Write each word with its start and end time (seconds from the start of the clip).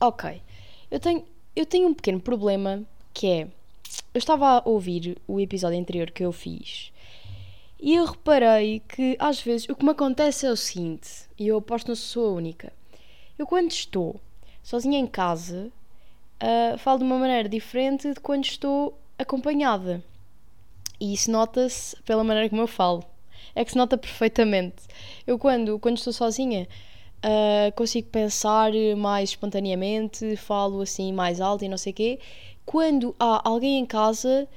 Ok. 0.00 0.40
Eu 0.90 1.00
tenho, 1.00 1.24
eu 1.54 1.66
tenho 1.66 1.88
um 1.88 1.94
pequeno 1.94 2.20
problema 2.20 2.82
que 3.12 3.26
é. 3.26 3.48
Eu 4.14 4.18
estava 4.18 4.58
a 4.58 4.62
ouvir 4.68 5.18
o 5.26 5.40
episódio 5.40 5.78
anterior 5.78 6.10
que 6.10 6.24
eu 6.24 6.32
fiz 6.32 6.92
e 7.80 7.94
eu 7.94 8.04
reparei 8.06 8.80
que 8.80 9.16
às 9.20 9.40
vezes 9.40 9.68
o 9.68 9.74
que 9.76 9.84
me 9.84 9.92
acontece 9.92 10.44
é 10.46 10.50
o 10.50 10.56
seguinte, 10.56 11.28
e 11.38 11.46
eu 11.46 11.58
aposto 11.58 11.88
não 11.88 11.94
sou 11.94 12.26
a 12.26 12.32
única. 12.32 12.72
Eu 13.38 13.46
quando 13.46 13.70
estou 13.70 14.20
sozinha 14.64 14.98
em 14.98 15.06
casa 15.06 15.70
uh, 16.42 16.76
falo 16.78 16.98
de 16.98 17.04
uma 17.04 17.18
maneira 17.18 17.48
diferente 17.48 18.12
de 18.12 18.20
quando 18.20 18.44
estou 18.44 18.98
acompanhada. 19.16 20.02
E 20.98 21.14
isso 21.14 21.30
nota-se 21.30 21.94
pela 22.02 22.24
maneira 22.24 22.48
como 22.48 22.62
eu 22.62 22.66
falo. 22.66 23.04
É 23.54 23.64
que 23.64 23.70
se 23.70 23.78
nota 23.78 23.96
perfeitamente. 23.96 24.82
Eu 25.24 25.38
quando, 25.38 25.78
quando 25.78 25.98
estou 25.98 26.12
sozinha 26.12 26.66
uh, 27.24 27.72
consigo 27.74 28.08
pensar 28.08 28.72
mais 28.96 29.30
espontaneamente, 29.30 30.36
falo 30.36 30.80
assim 30.80 31.12
mais 31.12 31.40
alto 31.40 31.64
e 31.64 31.68
não 31.68 31.78
sei 31.78 31.92
o 31.92 31.96
quê. 31.96 32.18
Quando 32.64 33.14
há 33.18 33.48
alguém 33.48 33.78
em 33.78 33.86
casa, 33.86 34.48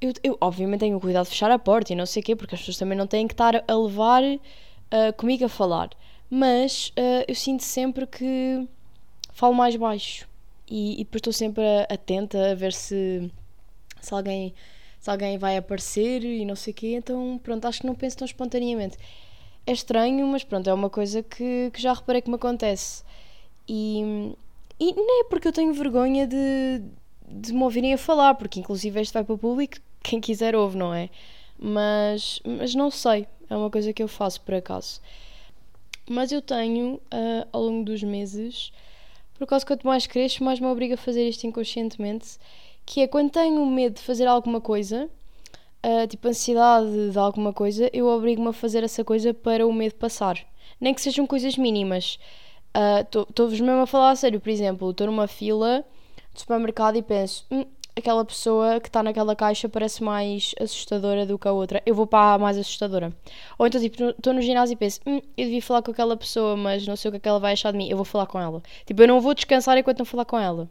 eu, 0.00 0.12
eu 0.22 0.36
obviamente 0.40 0.80
tenho 0.80 1.00
cuidado 1.00 1.24
de 1.24 1.30
fechar 1.30 1.50
a 1.50 1.58
porta 1.58 1.92
e 1.92 1.96
não 1.96 2.06
sei 2.06 2.22
o 2.22 2.24
quê, 2.24 2.36
porque 2.36 2.54
as 2.54 2.60
pessoas 2.60 2.76
também 2.76 2.98
não 2.98 3.06
têm 3.06 3.26
que 3.26 3.34
estar 3.34 3.64
a 3.66 3.74
levar 3.74 4.22
uh, 4.22 5.12
comigo 5.16 5.44
a 5.44 5.48
falar. 5.48 5.90
Mas 6.28 6.88
uh, 6.98 7.24
eu 7.28 7.34
sinto 7.34 7.62
sempre 7.62 8.06
que 8.06 8.66
falo 9.32 9.54
mais 9.54 9.76
baixo 9.76 10.28
e, 10.68 10.94
e 11.00 11.04
depois 11.04 11.20
estou 11.20 11.32
sempre 11.32 11.62
atenta 11.88 12.52
a 12.52 12.54
ver 12.54 12.72
se, 12.72 13.30
se 14.00 14.14
alguém 14.14 14.54
se 14.98 15.10
alguém 15.10 15.38
vai 15.38 15.56
aparecer 15.56 16.24
e 16.24 16.44
não 16.44 16.56
sei 16.56 16.72
o 16.72 16.74
quê, 16.74 16.94
então 16.96 17.38
pronto, 17.40 17.64
acho 17.66 17.80
que 17.80 17.86
não 17.86 17.94
penso 17.94 18.16
tão 18.16 18.24
espontaneamente 18.24 18.98
é 19.66 19.72
estranho, 19.72 20.26
mas 20.28 20.44
pronto, 20.44 20.68
é 20.70 20.72
uma 20.72 20.88
coisa 20.88 21.22
que, 21.22 21.70
que 21.72 21.82
já 21.82 21.92
reparei 21.92 22.22
que 22.22 22.30
me 22.30 22.36
acontece. 22.36 23.02
E, 23.68 24.34
e 24.78 24.92
nem 24.92 25.20
é 25.22 25.24
porque 25.24 25.48
eu 25.48 25.52
tenho 25.52 25.74
vergonha 25.74 26.26
de, 26.26 26.82
de 27.28 27.52
me 27.52 27.62
ouvirem 27.62 27.92
a 27.92 27.98
falar, 27.98 28.34
porque 28.34 28.60
inclusive 28.60 29.00
este 29.00 29.12
vai 29.12 29.24
para 29.24 29.34
o 29.34 29.38
público, 29.38 29.78
quem 30.02 30.20
quiser 30.20 30.54
ouve, 30.54 30.76
não 30.76 30.94
é? 30.94 31.10
Mas, 31.58 32.40
mas 32.44 32.74
não 32.74 32.90
sei, 32.90 33.26
é 33.50 33.56
uma 33.56 33.70
coisa 33.70 33.92
que 33.92 34.02
eu 34.02 34.08
faço 34.08 34.40
por 34.42 34.54
acaso. 34.54 35.00
Mas 36.08 36.30
eu 36.30 36.40
tenho, 36.40 36.94
uh, 36.94 37.48
ao 37.52 37.62
longo 37.62 37.84
dos 37.84 38.02
meses, 38.02 38.72
por 39.36 39.46
causa 39.46 39.66
quanto 39.66 39.86
mais 39.86 40.06
cresço, 40.06 40.44
mais 40.44 40.60
me 40.60 40.66
obriga 40.66 40.94
a 40.94 40.98
fazer 40.98 41.28
isto 41.28 41.44
inconscientemente, 41.44 42.38
que 42.84 43.00
é 43.00 43.08
quando 43.08 43.30
tenho 43.30 43.66
medo 43.66 43.94
de 43.94 44.02
fazer 44.02 44.26
alguma 44.26 44.60
coisa, 44.60 45.10
uh, 45.86 46.06
tipo 46.08 46.26
ansiedade 46.26 47.10
de 47.10 47.18
alguma 47.18 47.52
coisa, 47.52 47.88
eu 47.92 48.06
obrigo-me 48.08 48.48
a 48.48 48.52
fazer 48.52 48.82
essa 48.82 49.04
coisa 49.04 49.32
para 49.32 49.66
o 49.66 49.72
medo 49.72 49.94
passar. 49.94 50.38
Nem 50.80 50.92
que 50.92 51.00
sejam 51.00 51.26
coisas 51.26 51.56
mínimas. 51.56 52.18
Estou-vos 53.00 53.60
uh, 53.60 53.64
mesmo 53.64 53.80
a 53.80 53.86
falar 53.86 54.10
a 54.10 54.16
sério, 54.16 54.40
por 54.40 54.50
exemplo, 54.50 54.90
estou 54.90 55.06
numa 55.06 55.26
fila 55.26 55.84
de 56.34 56.40
supermercado 56.40 56.96
e 56.96 57.02
penso, 57.02 57.46
hum, 57.50 57.64
aquela 57.96 58.22
pessoa 58.22 58.78
que 58.78 58.88
está 58.88 59.02
naquela 59.02 59.34
caixa 59.34 59.68
parece 59.70 60.04
mais 60.04 60.54
assustadora 60.60 61.24
do 61.24 61.38
que 61.38 61.48
a 61.48 61.52
outra, 61.52 61.82
eu 61.86 61.94
vou 61.94 62.06
para 62.06 62.34
a 62.34 62.38
mais 62.38 62.58
assustadora. 62.58 63.10
Ou 63.58 63.66
então, 63.66 63.80
tipo, 63.80 64.10
estou 64.10 64.34
no 64.34 64.42
ginásio 64.42 64.74
e 64.74 64.76
penso, 64.76 65.00
hum, 65.06 65.22
eu 65.36 65.44
devia 65.46 65.62
falar 65.62 65.80
com 65.80 65.90
aquela 65.90 66.14
pessoa, 66.16 66.54
mas 66.54 66.86
não 66.86 66.96
sei 66.96 67.08
o 67.08 67.12
que, 67.12 67.16
é 67.16 67.20
que 67.20 67.28
ela 67.28 67.40
vai 67.40 67.54
achar 67.54 67.72
de 67.72 67.78
mim, 67.78 67.88
eu 67.88 67.96
vou 67.96 68.04
falar 68.04 68.26
com 68.26 68.38
ela. 68.38 68.62
Tipo, 68.84 69.02
eu 69.02 69.08
não 69.08 69.20
vou 69.20 69.32
descansar 69.32 69.78
enquanto 69.78 70.00
não 70.00 70.04
falar 70.04 70.26
com 70.26 70.38
ela. 70.38 70.68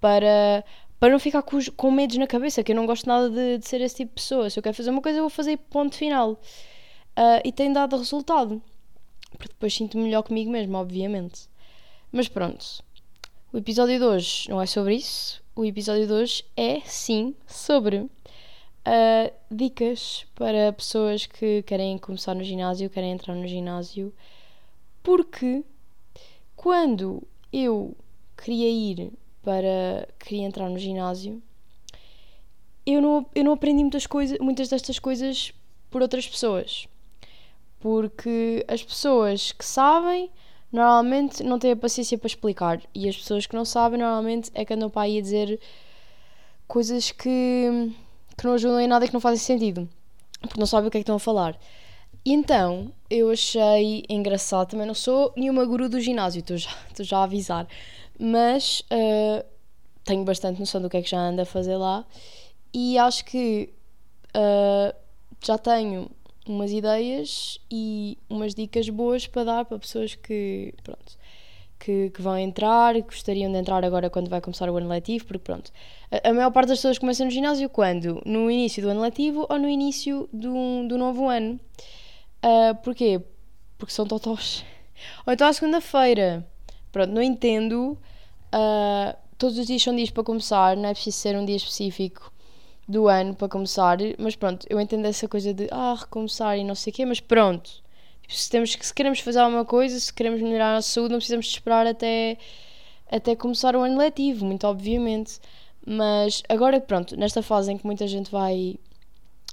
Para, 0.00 0.62
para 1.04 1.12
não 1.12 1.18
ficar 1.18 1.42
com, 1.42 1.58
com 1.76 1.90
medos 1.90 2.16
na 2.16 2.26
cabeça, 2.26 2.64
que 2.64 2.72
eu 2.72 2.76
não 2.76 2.86
gosto 2.86 3.06
nada 3.06 3.28
de, 3.28 3.58
de, 3.58 3.68
ser 3.68 3.78
esse 3.82 3.96
tipo 3.96 4.14
de 4.14 4.22
pessoa. 4.22 4.48
Se 4.48 4.58
eu 4.58 4.62
quero 4.62 4.74
fazer 4.74 4.88
uma 4.88 5.02
coisa, 5.02 5.18
eu 5.18 5.22
vou 5.24 5.28
fazer 5.28 5.58
ponto 5.58 5.94
final. 5.94 6.32
Uh, 6.32 7.44
e 7.44 7.52
tem 7.52 7.70
dado 7.70 7.98
resultado. 7.98 8.62
Porque 9.32 9.48
depois 9.48 9.74
sinto-me 9.74 10.04
melhor 10.04 10.22
comigo 10.22 10.50
mesmo, 10.50 10.78
obviamente. 10.78 11.42
Mas 12.10 12.26
pronto. 12.26 12.82
O 13.52 13.58
episódio 13.58 13.98
de 13.98 14.02
hoje 14.02 14.48
não 14.48 14.62
é 14.62 14.64
sobre 14.64 14.94
isso. 14.94 15.42
O 15.54 15.62
episódio 15.62 16.06
de 16.06 16.12
hoje 16.14 16.42
é, 16.56 16.80
sim, 16.86 17.34
sobre 17.46 17.98
uh, 17.98 18.10
dicas 19.50 20.24
para 20.34 20.72
pessoas 20.72 21.26
que 21.26 21.62
querem 21.64 21.98
começar 21.98 22.34
no 22.34 22.42
ginásio, 22.42 22.88
querem 22.88 23.12
entrar 23.12 23.34
no 23.34 23.46
ginásio. 23.46 24.10
Porque 25.02 25.62
quando 26.56 27.22
eu 27.52 27.94
queria 28.38 28.70
ir 28.70 29.12
para 29.44 30.08
queria 30.18 30.46
entrar 30.46 30.68
no 30.68 30.78
ginásio, 30.78 31.42
eu 32.86 33.00
não, 33.00 33.26
eu 33.34 33.44
não 33.44 33.52
aprendi 33.52 33.82
muitas, 33.82 34.06
coisas, 34.06 34.38
muitas 34.38 34.68
destas 34.68 34.98
coisas 34.98 35.52
por 35.90 36.02
outras 36.02 36.26
pessoas. 36.26 36.88
Porque 37.80 38.64
as 38.66 38.82
pessoas 38.82 39.52
que 39.52 39.64
sabem 39.64 40.30
normalmente 40.72 41.42
não 41.42 41.58
têm 41.58 41.72
a 41.72 41.76
paciência 41.76 42.18
para 42.18 42.26
explicar. 42.26 42.82
E 42.94 43.08
as 43.08 43.16
pessoas 43.16 43.46
que 43.46 43.54
não 43.54 43.64
sabem 43.64 43.98
normalmente 43.98 44.50
é 44.54 44.64
que 44.64 44.74
andam 44.74 44.90
para 44.90 45.02
aí 45.02 45.18
a 45.18 45.22
dizer 45.22 45.60
coisas 46.66 47.12
que, 47.12 47.92
que 48.36 48.44
não 48.44 48.54
ajudam 48.54 48.80
em 48.80 48.88
nada 48.88 49.04
e 49.04 49.08
que 49.08 49.14
não 49.14 49.20
fazem 49.20 49.38
sentido. 49.38 49.88
Porque 50.40 50.58
não 50.58 50.66
sabem 50.66 50.88
o 50.88 50.90
que 50.90 50.98
é 50.98 51.00
que 51.00 51.02
estão 51.02 51.16
a 51.16 51.20
falar. 51.20 51.56
E 52.24 52.32
então 52.32 52.90
eu 53.10 53.30
achei 53.30 54.04
engraçado. 54.08 54.70
Também 54.70 54.86
não 54.86 54.94
sou 54.94 55.32
nenhuma 55.36 55.64
guru 55.64 55.88
do 55.88 56.00
ginásio, 56.00 56.40
estou 56.40 56.56
já, 56.56 56.70
estou 56.90 57.04
já 57.04 57.18
a 57.18 57.24
avisar 57.24 57.66
mas 58.18 58.82
uh, 58.92 59.44
tenho 60.04 60.24
bastante 60.24 60.60
noção 60.60 60.80
do 60.80 60.88
que 60.88 60.96
é 60.96 61.02
que 61.02 61.10
já 61.10 61.18
anda 61.18 61.42
a 61.42 61.46
fazer 61.46 61.76
lá 61.76 62.04
e 62.72 62.98
acho 62.98 63.24
que 63.24 63.70
uh, 64.36 64.94
já 65.44 65.58
tenho 65.58 66.10
umas 66.46 66.70
ideias 66.72 67.58
e 67.70 68.18
umas 68.28 68.54
dicas 68.54 68.88
boas 68.88 69.26
para 69.26 69.44
dar 69.44 69.64
para 69.64 69.78
pessoas 69.78 70.14
que, 70.14 70.74
pronto, 70.82 71.16
que, 71.78 72.10
que 72.10 72.22
vão 72.22 72.36
entrar, 72.38 73.00
gostariam 73.00 73.50
de 73.50 73.58
entrar 73.58 73.84
agora 73.84 74.10
quando 74.10 74.28
vai 74.28 74.40
começar 74.40 74.68
o 74.68 74.76
ano 74.76 74.88
letivo, 74.88 75.24
porque 75.24 75.44
pronto, 75.44 75.72
a, 76.10 76.28
a 76.28 76.34
maior 76.34 76.50
parte 76.50 76.68
das 76.68 76.78
pessoas 76.78 76.98
começam 76.98 77.26
no 77.26 77.32
ginásio 77.32 77.68
quando? 77.68 78.22
No 78.26 78.50
início 78.50 78.82
do 78.82 78.90
ano 78.90 79.00
letivo 79.00 79.46
ou 79.48 79.58
no 79.58 79.68
início 79.68 80.28
do, 80.32 80.86
do 80.86 80.98
novo 80.98 81.28
ano. 81.28 81.58
Uh, 82.44 82.74
porquê? 82.82 83.22
Porque 83.78 83.92
são 83.94 84.06
totós. 84.06 84.64
Ou 85.26 85.32
então 85.32 85.48
à 85.48 85.52
segunda-feira. 85.52 86.46
Pronto, 86.92 87.10
não 87.10 87.22
entendo. 87.22 87.98
Uh, 88.54 89.16
todos 89.38 89.58
os 89.58 89.66
dias 89.66 89.82
são 89.82 89.96
dias 89.96 90.10
para 90.10 90.22
começar, 90.22 90.76
não 90.76 90.88
é 90.88 90.92
preciso 90.92 91.16
ser 91.16 91.36
um 91.36 91.44
dia 91.44 91.56
específico 91.56 92.30
do 92.86 93.08
ano 93.08 93.34
para 93.34 93.48
começar, 93.48 93.96
mas 94.18 94.36
pronto, 94.36 94.66
eu 94.68 94.78
entendo 94.78 95.06
essa 95.06 95.26
coisa 95.26 95.54
de 95.54 95.66
ah, 95.70 95.96
recomeçar 95.98 96.58
e 96.58 96.64
não 96.64 96.74
sei 96.74 96.92
o 96.92 96.94
quê, 96.94 97.06
mas 97.06 97.18
pronto. 97.18 97.82
Tipo, 98.22 98.34
se, 98.34 98.50
temos, 98.50 98.76
se 98.80 98.94
queremos 98.94 99.20
fazer 99.20 99.40
alguma 99.40 99.64
coisa, 99.64 99.98
se 99.98 100.12
queremos 100.12 100.40
melhorar 100.40 100.72
a 100.72 100.74
nossa 100.76 100.88
saúde, 100.88 101.12
não 101.12 101.18
precisamos 101.18 101.46
de 101.46 101.52
esperar 101.52 101.86
até, 101.86 102.38
até 103.10 103.34
começar 103.34 103.74
o 103.74 103.80
ano 103.80 103.98
letivo, 103.98 104.44
muito 104.44 104.66
obviamente. 104.66 105.40
Mas 105.86 106.42
agora, 106.48 106.80
pronto, 106.80 107.16
nesta 107.16 107.42
fase 107.42 107.72
em 107.72 107.78
que 107.78 107.86
muita 107.86 108.06
gente 108.06 108.30
vai, 108.30 108.76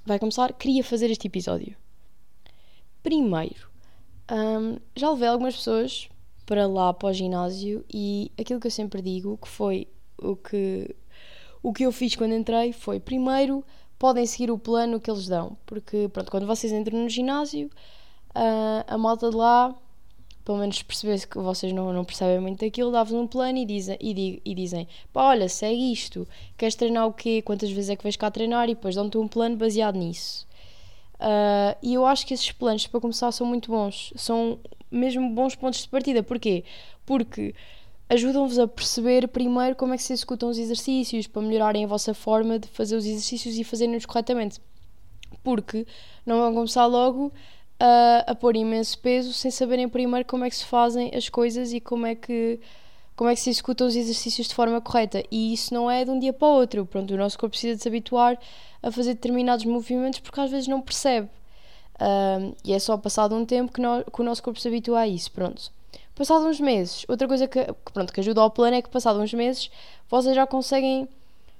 vai 0.06 0.20
começar, 0.20 0.54
queria 0.54 0.84
fazer 0.84 1.10
este 1.10 1.28
episódio. 1.28 1.81
Primeiro, 3.04 3.70
um, 4.32 4.78
já 4.96 5.10
levei 5.12 5.28
algumas 5.28 5.56
pessoas 5.56 6.10
para 6.46 6.68
lá 6.68 6.94
para 6.94 7.10
o 7.10 7.14
ginásio 7.14 7.84
e 7.92 8.32
aquilo 8.40 8.60
que 8.60 8.68
eu 8.68 8.72
sempre 8.72 9.02
digo 9.02 9.38
que 9.38 9.48
foi 9.48 9.88
o 10.18 10.36
que 10.36 10.96
o 11.64 11.72
que 11.72 11.84
eu 11.84 11.92
fiz 11.92 12.16
quando 12.16 12.34
entrei 12.34 12.74
foi 12.74 13.00
primeiro 13.00 13.64
podem 13.98 14.26
seguir 14.26 14.52
o 14.52 14.58
plano 14.58 15.00
que 15.00 15.10
eles 15.10 15.28
dão 15.28 15.58
porque 15.66 16.10
pronto 16.12 16.32
quando 16.32 16.46
vocês 16.46 16.74
entram 16.74 17.00
no 17.00 17.10
ginásio 17.10 17.70
a, 18.34 18.86
a 18.88 18.98
malta 18.98 19.30
de 19.30 19.36
lá 19.36 19.76
pelo 20.44 20.58
menos 20.58 20.82
perceber 20.82 21.26
que 21.28 21.38
vocês 21.38 21.72
não, 21.72 21.94
não 21.94 22.04
percebem 22.04 22.40
muito 22.40 22.60
daquilo, 22.66 22.92
dá-vos 22.92 23.14
um 23.14 23.28
plano 23.28 23.60
e 23.60 23.66
dizem, 23.66 23.98
e, 24.02 24.42
e 24.44 24.56
dizem 24.56 24.88
pá, 25.14 25.30
olha, 25.30 25.48
segue 25.48 25.92
isto, 25.92 26.28
queres 26.58 26.76
treinar 26.76 27.08
o 27.08 27.14
quê, 27.14 27.42
quantas 27.42 27.72
vezes 27.72 27.92
é 27.92 27.96
que 27.96 28.04
vais 28.04 28.16
cá 28.16 28.32
treinar 28.32 28.70
e 28.70 28.76
depois 28.76 28.96
dão-te 28.96 29.18
um 29.18 29.28
plano 29.28 29.56
baseado 29.56 29.98
nisso. 29.98 30.48
Uh, 31.22 31.78
e 31.84 31.94
eu 31.94 32.06
acho 32.06 32.26
que 32.26 32.34
esses 32.34 32.52
planos, 32.52 32.88
para 32.88 33.00
começar, 33.00 33.32
são 33.32 33.46
muito 33.46 33.70
bons. 33.70 34.12
São 34.16 34.60
mesmo 34.90 35.30
bons 35.30 35.56
pontos 35.56 35.84
de 35.84 35.88
partida. 35.88 36.24
Porquê? 36.24 36.64
Porque 37.06 37.54
ajudam-vos 38.10 38.58
a 38.58 38.68
perceber 38.68 39.28
primeiro 39.28 39.76
como 39.76 39.94
é 39.94 39.98
que 39.98 40.04
se 40.04 40.14
executam 40.14 40.50
os 40.50 40.58
exercícios, 40.58 41.28
para 41.28 41.42
melhorarem 41.42 41.86
a 41.86 41.88
vossa 41.88 42.14
forma 42.14 42.58
de 42.58 42.68
fazer 42.70 42.96
os 42.96 43.06
exercícios 43.06 43.58
e 43.58 43.64
fazerem-nos 43.64 44.06
corretamente. 44.06 44.60
Porque 45.44 45.86
não 46.26 46.40
vão 46.40 46.54
começar 46.54 46.88
logo 46.88 47.32
a, 47.80 48.32
a 48.32 48.36
pôr 48.36 48.56
imenso 48.56 48.98
peso 49.00 49.32
sem 49.32 49.52
saberem 49.52 49.88
primeiro 49.88 50.28
como 50.28 50.44
é 50.44 50.50
que 50.50 50.56
se 50.56 50.66
fazem 50.66 51.12
as 51.16 51.30
coisas 51.30 51.72
e 51.72 51.80
como 51.80 52.06
é 52.06 52.16
que 52.16 52.60
como 53.22 53.30
é 53.30 53.36
que 53.36 53.40
se 53.40 53.52
executam 53.52 53.86
os 53.86 53.96
exercícios 53.96 54.48
de 54.48 54.56
forma 54.56 54.82
correta. 54.82 55.24
E 55.30 55.54
isso 55.54 55.72
não 55.76 55.92
é 55.92 56.04
de 56.04 56.10
um 56.10 56.18
dia 56.18 56.34
para 56.34 56.48
o 56.48 56.54
outro. 56.54 56.88
Pronto, 56.88 57.14
o 57.14 57.18
nosso 57.18 57.38
corpo 57.38 57.52
precisa 57.52 57.76
de 57.76 57.84
se 57.84 57.88
habituar 57.88 58.36
a 58.82 58.92
fazer 58.92 59.14
determinados 59.14 59.64
movimentos 59.64 60.20
porque 60.22 60.42
às 60.42 60.50
vezes 60.50 60.68
não 60.68 60.82
percebe. 60.82 61.30
Um, 62.02 62.56
e 62.66 62.74
é 62.74 62.80
só 62.80 62.98
passado 62.98 63.36
um 63.36 63.46
tempo 63.46 63.72
que, 63.72 63.80
nós, 63.80 64.04
que, 64.12 64.20
o 64.20 64.24
nosso 64.24 64.42
corpo 64.42 64.60
se 64.60 64.68
habitua 64.68 65.02
a 65.02 65.08
isso, 65.08 65.32
pronto. 65.32 65.72
Passado 66.16 66.48
uns 66.48 66.60
meses, 66.60 67.06
outra 67.08 67.28
coisa 67.28 67.48
que, 67.48 67.64
que, 67.64 67.92
pronto, 67.94 68.12
que 68.12 68.20
ajuda 68.22 68.42
ao 68.42 68.50
plano 68.50 68.78
é 68.78 68.82
que 68.82 68.90
passado 68.90 69.20
uns 69.20 69.36
meses 69.36 69.70
vocês 70.10 70.36
já 70.36 70.48
conseguem 70.48 71.08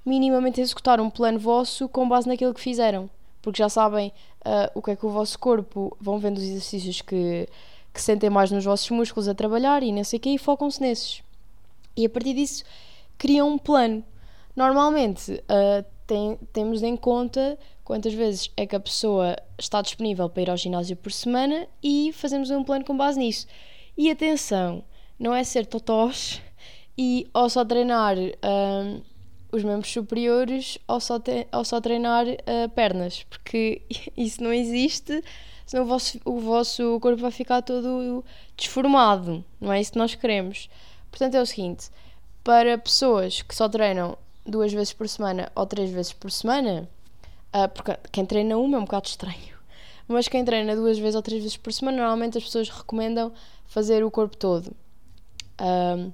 minimamente 0.04 0.60
executar 0.60 1.00
um 1.00 1.08
plano 1.08 1.38
vosso 1.38 1.88
com 1.88 2.08
base 2.08 2.26
naquilo 2.26 2.52
que 2.52 2.60
fizeram. 2.60 3.08
Porque 3.40 3.62
já 3.62 3.68
sabem 3.68 4.12
uh, 4.44 4.68
o 4.74 4.82
que 4.82 4.90
é 4.90 4.96
que 4.96 5.06
o 5.06 5.10
vosso 5.10 5.38
corpo, 5.38 5.96
vão 6.00 6.18
vendo 6.18 6.38
os 6.38 6.42
exercícios 6.42 7.00
que, 7.02 7.48
que 7.94 8.02
sentem 8.02 8.28
mais 8.28 8.50
nos 8.50 8.64
vossos 8.64 8.90
músculos 8.90 9.28
a 9.28 9.34
trabalhar 9.34 9.84
e 9.84 9.92
não 9.92 10.02
sei 10.02 10.16
o 10.16 10.20
que 10.20 10.30
e 10.30 10.38
focam-se 10.38 10.80
nesses. 10.80 11.22
E 11.96 12.06
a 12.06 12.10
partir 12.10 12.34
disso 12.34 12.64
criam 13.18 13.48
um 13.48 13.58
plano. 13.58 14.04
Normalmente 14.54 15.32
uh, 15.32 15.84
tem, 16.06 16.38
temos 16.52 16.82
em 16.82 16.96
conta 16.96 17.58
quantas 17.84 18.12
vezes 18.12 18.50
é 18.56 18.66
que 18.66 18.76
a 18.76 18.80
pessoa 18.80 19.36
está 19.58 19.80
disponível 19.80 20.28
para 20.28 20.42
ir 20.42 20.50
ao 20.50 20.56
ginásio 20.56 20.96
por 20.96 21.12
semana 21.12 21.66
e 21.82 22.12
fazemos 22.12 22.50
um 22.50 22.64
plano 22.64 22.84
com 22.84 22.96
base 22.96 23.18
nisso. 23.18 23.46
E 23.96 24.10
atenção, 24.10 24.84
não 25.18 25.34
é 25.34 25.44
ser 25.44 25.66
totós 25.66 26.40
e 26.96 27.28
ou 27.32 27.48
só 27.48 27.64
treinar 27.64 28.16
uh, 28.16 29.02
os 29.52 29.62
membros 29.62 29.92
superiores 29.92 30.78
ou 30.88 30.98
só, 30.98 31.18
te, 31.18 31.46
ou 31.52 31.64
só 31.64 31.80
treinar 31.80 32.26
uh, 32.26 32.68
pernas, 32.74 33.24
porque 33.24 33.82
isso 34.16 34.42
não 34.42 34.52
existe, 34.52 35.22
senão 35.66 35.84
o 35.84 35.86
vosso, 35.86 36.20
o 36.24 36.40
vosso 36.40 36.98
corpo 37.00 37.20
vai 37.20 37.30
ficar 37.30 37.62
todo 37.62 38.24
desformado, 38.56 39.44
não 39.60 39.72
é 39.72 39.80
isso 39.80 39.92
que 39.92 39.98
nós 39.98 40.14
queremos. 40.14 40.68
Portanto, 41.12 41.36
é 41.36 41.40
o 41.40 41.46
seguinte: 41.46 41.90
para 42.42 42.76
pessoas 42.78 43.42
que 43.42 43.54
só 43.54 43.68
treinam 43.68 44.18
duas 44.44 44.72
vezes 44.72 44.92
por 44.92 45.08
semana 45.08 45.52
ou 45.54 45.66
três 45.66 45.90
vezes 45.90 46.12
por 46.12 46.32
semana, 46.32 46.88
uh, 47.54 47.68
porque 47.68 47.96
quem 48.10 48.26
treina 48.26 48.56
uma 48.56 48.78
é 48.78 48.80
um 48.80 48.84
bocado 48.84 49.06
estranho, 49.06 49.54
mas 50.08 50.26
quem 50.26 50.44
treina 50.44 50.74
duas 50.74 50.98
vezes 50.98 51.14
ou 51.14 51.22
três 51.22 51.42
vezes 51.42 51.56
por 51.56 51.72
semana, 51.72 51.98
normalmente 51.98 52.38
as 52.38 52.44
pessoas 52.44 52.68
recomendam 52.68 53.32
fazer 53.66 54.02
o 54.02 54.10
corpo 54.10 54.36
todo. 54.36 54.74
Uh, 55.60 56.12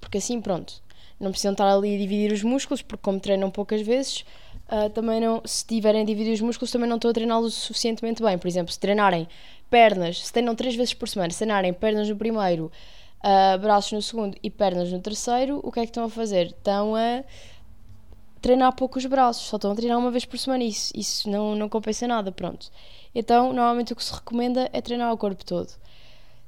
porque 0.00 0.18
assim, 0.18 0.40
pronto, 0.40 0.82
não 1.20 1.30
precisam 1.30 1.52
estar 1.52 1.70
ali 1.70 1.94
a 1.94 1.98
dividir 1.98 2.32
os 2.32 2.42
músculos, 2.42 2.82
porque 2.82 3.02
como 3.02 3.20
treinam 3.20 3.50
poucas 3.50 3.82
vezes, 3.82 4.24
uh, 4.66 4.90
também 4.90 5.20
não, 5.20 5.42
se 5.44 5.64
tiverem 5.64 6.02
a 6.02 6.04
dividir 6.04 6.32
os 6.32 6.40
músculos, 6.40 6.72
também 6.72 6.88
não 6.88 6.96
estão 6.96 7.10
a 7.10 7.14
treiná-los 7.14 7.54
suficientemente 7.54 8.22
bem. 8.22 8.36
Por 8.38 8.48
exemplo, 8.48 8.72
se 8.72 8.80
treinarem 8.80 9.28
pernas, 9.70 10.26
se 10.26 10.32
treinam 10.32 10.56
três 10.56 10.74
vezes 10.74 10.94
por 10.94 11.08
semana, 11.08 11.30
se 11.30 11.38
treinarem 11.38 11.72
pernas 11.72 12.08
no 12.08 12.16
primeiro, 12.16 12.72
uh, 13.24 13.58
braços 13.58 13.92
no 13.92 14.02
segundo 14.02 14.36
e 14.42 14.50
pernas 14.50 14.90
no 14.92 15.00
terceiro, 15.00 15.60
o 15.62 15.70
que 15.70 15.80
é 15.80 15.82
que 15.84 15.90
estão 15.90 16.04
a 16.04 16.10
fazer? 16.10 16.48
Estão 16.48 16.94
a 16.94 17.24
treinar 18.40 18.74
poucos 18.74 19.06
braços, 19.06 19.46
só 19.46 19.56
estão 19.56 19.72
a 19.72 19.74
treinar 19.74 19.98
uma 19.98 20.10
vez 20.10 20.24
por 20.24 20.38
semana, 20.38 20.64
isso, 20.64 20.92
isso 20.96 21.30
não, 21.30 21.54
não 21.54 21.68
compensa 21.68 22.06
nada, 22.06 22.32
pronto. 22.32 22.70
Então, 23.14 23.52
normalmente 23.52 23.92
o 23.92 23.96
que 23.96 24.04
se 24.04 24.12
recomenda 24.12 24.68
é 24.72 24.80
treinar 24.80 25.12
o 25.12 25.16
corpo 25.16 25.44
todo. 25.44 25.70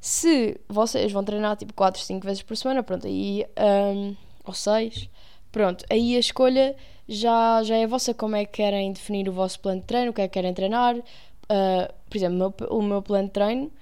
Se 0.00 0.61
vocês 0.69 1.11
vão 1.12 1.25
treinar 1.25 1.56
tipo 1.56 1.73
4, 1.73 2.00
5 2.03 2.26
vezes 2.26 2.43
por 2.43 2.56
semana, 2.56 2.82
pronto, 2.82 3.06
aí. 3.06 3.47
Um, 3.59 4.17
ou 4.44 4.53
6, 4.53 5.09
pronto, 5.50 5.85
aí 5.88 6.17
a 6.17 6.19
escolha 6.19 6.77
já, 7.09 7.62
já 7.62 7.77
é 7.77 7.87
vossa, 7.87 8.12
como 8.12 8.37
é 8.37 8.44
que 8.44 8.53
querem 8.53 8.93
definir 8.93 9.29
o 9.29 9.32
vosso 9.32 9.59
plano 9.61 9.81
de 9.81 9.87
treino, 9.87 10.11
o 10.11 10.15
que 10.15 10.20
é 10.20 10.29
que 10.29 10.35
querem 10.35 10.53
treinar. 10.53 10.97
Uh, 10.97 11.93
por 12.09 12.17
exemplo, 12.17 12.37
o 12.37 12.38
meu, 12.38 12.55
o 12.79 12.82
meu 12.82 13.03
plano 13.03 13.27
de 13.27 13.32
treino 13.32 13.73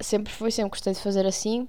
sempre 0.00 0.32
foi, 0.32 0.50
sempre 0.50 0.70
gostei 0.70 0.92
de 0.92 1.00
fazer 1.00 1.26
assim. 1.26 1.68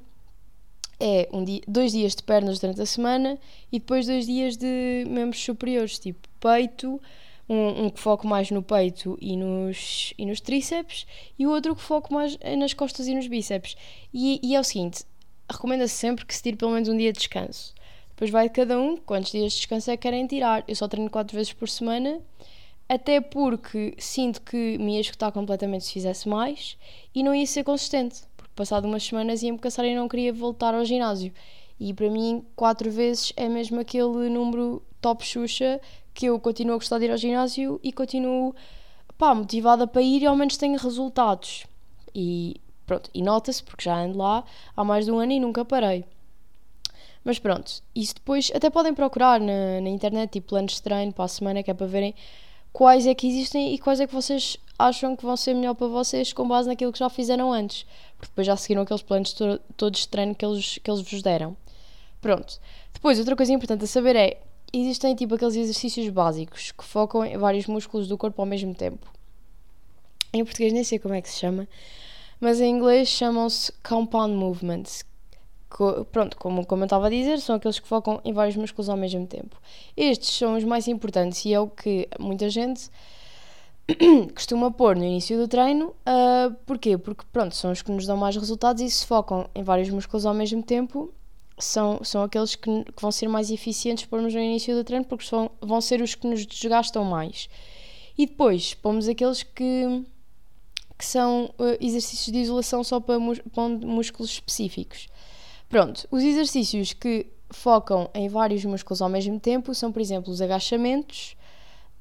É 0.99 1.27
um 1.31 1.43
dia, 1.43 1.61
dois 1.67 1.91
dias 1.91 2.15
de 2.15 2.23
pernas 2.23 2.59
durante 2.59 2.81
a 2.81 2.85
semana 2.85 3.37
e 3.71 3.79
depois 3.79 4.05
dois 4.05 4.25
dias 4.25 4.55
de 4.55 5.05
membros 5.07 5.43
superiores, 5.43 5.99
tipo 5.99 6.27
peito, 6.39 7.01
um, 7.49 7.85
um, 7.85 7.89
que 7.89 7.99
foco 7.99 8.27
mais 8.27 8.51
no 8.51 8.63
peito 8.63 9.17
e 9.21 9.35
nos, 9.35 10.13
e 10.17 10.25
nos 10.25 10.39
tríceps 10.39 11.05
e 11.37 11.45
o 11.45 11.51
outro 11.51 11.75
que 11.75 11.81
foco 11.81 12.13
mais 12.13 12.37
nas 12.57 12.73
costas 12.73 13.07
e 13.07 13.15
nos 13.15 13.27
bíceps. 13.27 13.75
E, 14.13 14.39
e 14.41 14.55
é 14.55 14.59
o 14.59 14.63
seguinte, 14.63 15.03
recomenda-se 15.49 15.93
sempre 15.93 16.25
que 16.25 16.33
se 16.33 16.41
tire 16.41 16.57
pelo 16.57 16.71
menos 16.71 16.89
um 16.89 16.97
dia 16.97 17.11
de 17.11 17.19
descanso. 17.19 17.73
Depois 18.09 18.29
vai 18.29 18.47
de 18.47 18.53
cada 18.53 18.79
um 18.79 18.95
quantos 18.95 19.31
dias 19.31 19.53
de 19.53 19.57
descanso 19.57 19.89
é 19.91 19.97
que 19.97 20.03
querem 20.03 20.25
tirar. 20.27 20.63
Eu 20.67 20.75
só 20.75 20.87
treino 20.87 21.09
4 21.09 21.35
vezes 21.35 21.51
por 21.51 21.67
semana, 21.67 22.21
até 22.87 23.19
porque 23.19 23.95
sinto 23.97 24.41
que 24.41 24.77
me 24.77 24.95
ia 24.95 25.01
escutar 25.01 25.31
completamente 25.31 25.85
se 25.85 25.93
fizesse 25.93 26.29
mais 26.29 26.77
e 27.13 27.23
não 27.23 27.33
ia 27.33 27.45
ser 27.45 27.63
consistente, 27.63 28.21
passado 28.55 28.85
umas 28.85 29.03
semanas 29.03 29.41
ia-me 29.41 29.57
cansar 29.57 29.85
e 29.85 29.95
não 29.95 30.07
queria 30.07 30.33
voltar 30.33 30.73
ao 30.73 30.85
ginásio. 30.85 31.33
E 31.79 31.93
para 31.93 32.09
mim, 32.09 32.45
4 32.55 32.89
vezes 32.91 33.33
é 33.35 33.49
mesmo 33.49 33.79
aquele 33.79 34.29
número 34.29 34.81
top 35.01 35.25
Xuxa 35.25 35.81
que 36.13 36.27
eu 36.27 36.39
continuo 36.39 36.75
a 36.75 36.77
gostar 36.77 36.99
de 36.99 37.05
ir 37.05 37.11
ao 37.11 37.17
ginásio 37.17 37.79
e 37.83 37.91
continuo 37.91 38.55
pá, 39.17 39.33
motivada 39.33 39.87
para 39.87 40.01
ir 40.01 40.21
e 40.21 40.25
ao 40.25 40.35
menos 40.35 40.57
tenho 40.57 40.77
resultados. 40.77 41.65
E 42.13 42.61
pronto, 42.85 43.09
e 43.13 43.21
nota-se 43.21 43.63
porque 43.63 43.83
já 43.83 43.97
ando 43.97 44.17
lá 44.17 44.43
há 44.75 44.83
mais 44.83 45.05
de 45.05 45.11
um 45.11 45.19
ano 45.19 45.31
e 45.31 45.39
nunca 45.39 45.65
parei. 45.65 46.05
Mas 47.23 47.39
pronto, 47.39 47.81
isso 47.95 48.15
depois 48.15 48.51
até 48.53 48.69
podem 48.69 48.93
procurar 48.93 49.39
na, 49.39 49.81
na 49.81 49.89
internet, 49.89 50.31
tipo 50.31 50.49
planos 50.49 50.73
de 50.73 50.81
treino 50.81 51.13
para 51.13 51.25
a 51.25 51.27
semana, 51.27 51.63
que 51.63 51.71
é 51.71 51.73
para 51.73 51.87
verem 51.87 52.13
quais 52.71 53.07
é 53.07 53.15
que 53.15 53.27
existem 53.27 53.73
e 53.73 53.77
quais 53.77 53.99
é 53.99 54.07
que 54.07 54.13
vocês 54.13 54.57
acham 54.77 55.15
que 55.15 55.25
vão 55.25 55.37
ser 55.37 55.53
melhor 55.53 55.73
para 55.75 55.87
vocês 55.87 56.33
com 56.33 56.47
base 56.47 56.67
naquilo 56.67 56.91
que 56.91 56.99
já 56.99 57.09
fizeram 57.09 57.51
antes. 57.51 57.85
Porque 58.17 58.29
depois 58.29 58.47
já 58.47 58.55
seguiram 58.55 58.81
aqueles 58.81 59.01
planos 59.01 59.33
to 59.33 59.59
todos 59.77 60.05
treino 60.05 60.35
que 60.35 60.45
eles, 60.45 60.77
que 60.77 60.89
eles 60.89 61.01
vos 61.01 61.21
deram. 61.21 61.55
Pronto. 62.21 62.59
Depois, 62.93 63.19
outra 63.19 63.35
coisa 63.35 63.53
importante 63.53 63.83
a 63.83 63.87
saber 63.87 64.15
é: 64.15 64.41
existem 64.71 65.15
tipo 65.15 65.35
aqueles 65.35 65.55
exercícios 65.55 66.09
básicos 66.09 66.71
que 66.71 66.83
focam 66.83 67.23
em 67.23 67.37
vários 67.37 67.67
músculos 67.67 68.07
do 68.07 68.17
corpo 68.17 68.41
ao 68.41 68.45
mesmo 68.45 68.73
tempo. 68.73 69.11
Em 70.33 70.43
português 70.43 70.73
nem 70.73 70.83
sei 70.83 70.97
como 70.97 71.13
é 71.13 71.21
que 71.21 71.29
se 71.29 71.39
chama, 71.39 71.67
mas 72.39 72.59
em 72.59 72.69
inglês 72.69 73.07
chamam-se 73.07 73.71
compound 73.87 74.33
movements, 74.33 75.05
pronto, 76.11 76.35
como, 76.37 76.65
como 76.65 76.83
eu 76.83 76.85
estava 76.85 77.05
a 77.05 77.09
dizer, 77.09 77.39
são 77.39 77.55
aqueles 77.55 77.79
que 77.79 77.87
focam 77.87 78.19
em 78.25 78.33
vários 78.33 78.55
músculos 78.55 78.89
ao 78.89 78.97
mesmo 78.97 79.27
tempo. 79.27 79.55
Estes 79.95 80.35
são 80.35 80.55
os 80.55 80.63
mais 80.63 80.87
importantes 80.87 81.45
e 81.45 81.53
é 81.53 81.59
o 81.59 81.67
que 81.67 82.07
muita 82.19 82.49
gente 82.49 82.89
costuma 84.33 84.71
pôr 84.71 84.95
no 84.95 85.03
início 85.03 85.37
do 85.37 85.47
treino. 85.47 85.87
Uh, 86.07 86.53
porquê? 86.65 86.97
Porque, 86.97 87.23
pronto, 87.31 87.55
são 87.55 87.71
os 87.71 87.81
que 87.81 87.91
nos 87.91 88.05
dão 88.05 88.15
mais 88.15 88.35
resultados 88.35 88.81
e 88.81 88.89
se 88.89 89.05
focam 89.05 89.49
em 89.53 89.63
vários 89.63 89.89
músculos 89.89 90.25
ao 90.25 90.33
mesmo 90.33 90.63
tempo, 90.63 91.13
são, 91.57 92.03
são 92.03 92.23
aqueles 92.23 92.55
que, 92.55 92.83
que 92.83 93.01
vão 93.01 93.11
ser 93.11 93.27
mais 93.27 93.51
eficientes 93.51 94.05
pormos 94.05 94.33
no 94.33 94.39
início 94.39 94.75
do 94.75 94.83
treino 94.83 95.05
porque 95.05 95.25
são, 95.25 95.51
vão 95.61 95.81
ser 95.81 96.01
os 96.01 96.15
que 96.15 96.27
nos 96.27 96.45
desgastam 96.45 97.03
mais. 97.03 97.49
E 98.17 98.25
depois 98.25 98.73
pomos 98.73 99.07
aqueles 99.07 99.43
que, 99.43 100.03
que 100.97 101.05
são 101.05 101.45
uh, 101.59 101.77
exercícios 101.79 102.31
de 102.31 102.39
isolação 102.39 102.83
só 102.83 102.99
para, 102.99 103.19
para 103.53 103.69
músculos 103.69 104.31
específicos. 104.31 105.07
Pronto, 105.67 106.07
os 106.11 106.23
exercícios 106.23 106.93
que 106.93 107.27
focam 107.49 108.09
em 108.13 108.27
vários 108.29 108.63
músculos 108.65 109.01
ao 109.01 109.09
mesmo 109.09 109.39
tempo 109.39 109.73
são, 109.73 109.91
por 109.91 110.01
exemplo, 110.01 110.31
os 110.31 110.41
agachamentos, 110.41 111.35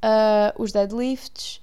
uh, 0.04 0.62
os 0.62 0.72
deadlifts, 0.72 1.61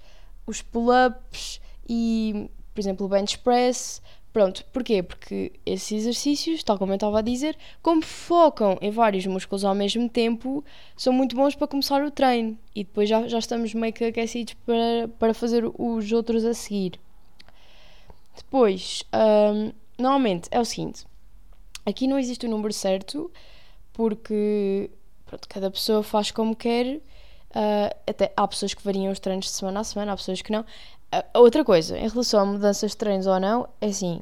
os 0.49 0.61
pull-ups 0.61 1.61
e, 1.87 2.49
por 2.73 2.81
exemplo, 2.81 3.05
o 3.05 3.09
bench 3.09 3.37
press. 3.39 4.01
Pronto, 4.31 4.63
porquê? 4.71 5.01
Porque 5.01 5.53
esses 5.65 5.91
exercícios, 5.91 6.63
tal 6.63 6.77
como 6.77 6.91
eu 6.91 6.95
estava 6.95 7.19
a 7.19 7.21
dizer, 7.21 7.57
como 7.81 8.01
focam 8.03 8.77
em 8.79 8.91
vários 8.91 9.25
músculos 9.25 9.65
ao 9.65 9.73
mesmo 9.73 10.07
tempo, 10.07 10.63
são 10.95 11.11
muito 11.11 11.35
bons 11.35 11.55
para 11.55 11.67
começar 11.67 12.03
o 12.03 12.11
treino 12.11 12.57
e 12.75 12.83
depois 12.83 13.09
já, 13.09 13.27
já 13.27 13.39
estamos 13.39 13.73
meio 13.73 13.91
que 13.91 14.05
aquecidos 14.05 14.53
para, 14.65 15.07
para 15.17 15.33
fazer 15.33 15.63
os 15.77 16.11
outros 16.11 16.45
a 16.45 16.53
seguir. 16.53 16.99
Depois, 18.35 19.03
um, 19.13 19.71
normalmente 19.97 20.47
é 20.51 20.59
o 20.59 20.65
seguinte: 20.65 21.05
Aqui 21.89 22.07
não 22.07 22.19
existe 22.19 22.45
o 22.45 22.49
número 22.49 22.71
certo, 22.71 23.31
porque 23.93 24.91
pronto, 25.25 25.47
cada 25.49 25.71
pessoa 25.71 26.03
faz 26.03 26.29
como 26.29 26.55
quer. 26.55 27.01
Uh, 27.51 27.95
até 28.07 28.31
há 28.37 28.47
pessoas 28.47 28.73
que 28.73 28.83
variam 28.83 29.11
os 29.11 29.19
treinos 29.19 29.45
de 29.45 29.51
semana 29.51 29.79
a 29.79 29.83
semana, 29.83 30.13
há 30.13 30.17
pessoas 30.17 30.41
que 30.41 30.51
não. 30.51 30.61
Uh, 30.61 31.39
outra 31.39 31.63
coisa, 31.63 31.97
em 31.97 32.07
relação 32.07 32.39
a 32.39 32.45
mudanças 32.45 32.91
de 32.91 32.97
treinos 32.97 33.27
ou 33.27 33.39
não, 33.39 33.67
é 33.81 33.87
assim: 33.87 34.21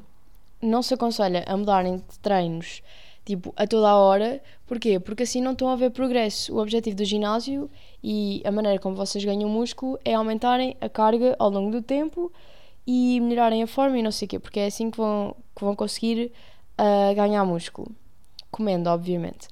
não 0.62 0.82
se 0.82 0.94
aconselha 0.94 1.44
a 1.46 1.56
mudarem 1.56 1.96
de 1.96 2.18
treinos 2.20 2.82
tipo 3.28 3.52
a 3.56 3.66
toda 3.66 3.90
a 3.90 3.96
hora. 3.96 4.40
Porquê? 4.66 4.98
Porque 4.98 5.24
assim 5.24 5.42
não 5.42 5.52
estão 5.52 5.68
a 5.68 5.76
ver 5.76 5.90
progresso. 5.90 6.54
O 6.54 6.58
objetivo 6.58 6.96
do 6.96 7.04
ginásio 7.04 7.70
e 8.02 8.40
a 8.44 8.50
maneira 8.50 8.78
como 8.78 8.96
vocês 8.96 9.22
ganham 9.22 9.50
músculo 9.50 9.98
é 10.02 10.14
aumentarem 10.14 10.76
a 10.80 10.88
carga 10.88 11.36
ao 11.38 11.50
longo 11.50 11.70
do 11.70 11.82
tempo 11.82 12.32
e 12.86 13.20
melhorarem 13.20 13.62
a 13.62 13.66
forma 13.66 13.98
e 13.98 14.02
não 14.02 14.10
sei 14.10 14.24
o 14.24 14.28
quê, 14.30 14.38
porque 14.38 14.60
é 14.60 14.66
assim 14.66 14.90
que 14.90 14.96
vão, 14.96 15.36
que 15.54 15.62
vão 15.62 15.76
conseguir 15.76 16.32
a 16.78 17.12
ganhar 17.12 17.44
músculo. 17.44 17.88
Comendo, 18.50 18.88
obviamente. 18.88 19.46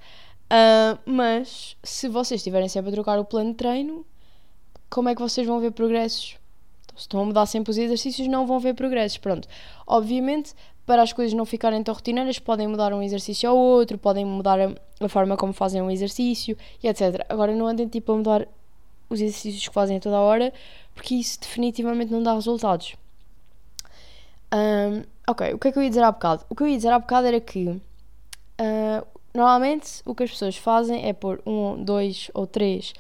Uh, 0.47 0.99
mas 1.05 1.77
se 1.83 2.09
vocês 2.09 2.41
estiverem 2.41 2.69
sempre 2.69 2.91
a 2.91 2.93
trocar 2.93 3.19
o 3.19 3.25
plano 3.25 3.51
de 3.51 3.57
treino, 3.57 4.07
como 4.89 5.09
é 5.09 5.15
que 5.15 5.21
vocês 5.21 5.47
vão 5.47 5.61
ver 5.61 5.73
progressos? 5.73 6.37
Então, 6.85 6.97
se 6.97 7.03
estão 7.03 7.21
a 7.21 7.25
mudar 7.25 7.47
sempre 7.47 7.71
os 7.71 7.79
exercícios, 7.79 8.29
não 8.29 8.47
vão 8.47 8.61
ver 8.61 8.75
progressos. 8.75 9.19
Pronto. 9.19 9.49
Obviamente, 9.87 10.55
para 10.85 11.03
as 11.03 11.13
coisas 11.13 11.35
não 11.35 11.45
ficarem 11.45 11.83
tão 11.83 11.95
rotineiras, 11.95 12.39
podem 12.39 12.69
mudar 12.69 12.93
um 12.93 13.03
exercício 13.03 13.49
ao 13.51 13.57
outro, 13.57 13.99
podem 13.99 14.25
mudar 14.25 14.59
a, 15.01 15.09
forma 15.09 15.37
como 15.37 15.53
fazem 15.53 15.83
um 15.83 15.91
exercício 15.91 16.57
e 16.83 16.89
etc. 16.89 17.27
Agora, 17.29 17.55
não 17.55 17.67
andem 17.67 17.89
tipo 17.89 18.13
a 18.13 18.17
mudar 18.17 18.49
os 19.11 19.21
exercícios 19.21 19.67
que 19.67 19.75
fazem 19.75 19.97
a 19.97 20.01
toda 20.01 20.17
a 20.17 20.21
hora, 20.21 20.53
porque 20.95 21.15
isso 21.15 21.41
definitivamente 21.41 22.13
não 22.13 22.23
dá 22.23 22.35
resultados. 22.35 22.95
Um, 24.55 25.03
Ok, 25.29 25.55
o 25.55 25.59
que 25.59 25.69
é 25.69 25.73
que 25.73 25.79
eu 25.79 25.83
ia 25.83 25.89
dizer 25.89 26.05
há 26.05 26.13
bocado? 26.13 26.45
O 26.49 26.55
que 26.55 26.63
eu 26.63 26.69
ia 26.69 26.77
dizer 26.77 26.93
há 26.93 26.99
bocado 27.01 27.27
era 27.27 27.41
que 27.41 27.67
uh, 27.67 29.07
normalmente 29.37 30.03
o 30.05 30.15
que 30.15 30.25
as 30.25 30.31
pessoas 30.31 30.57
fazem 30.57 31.07
é 31.07 31.13
pôr 31.13 31.41
um, 31.47 31.83
dois 31.83 32.31
ou 32.35 32.47
três 32.47 32.93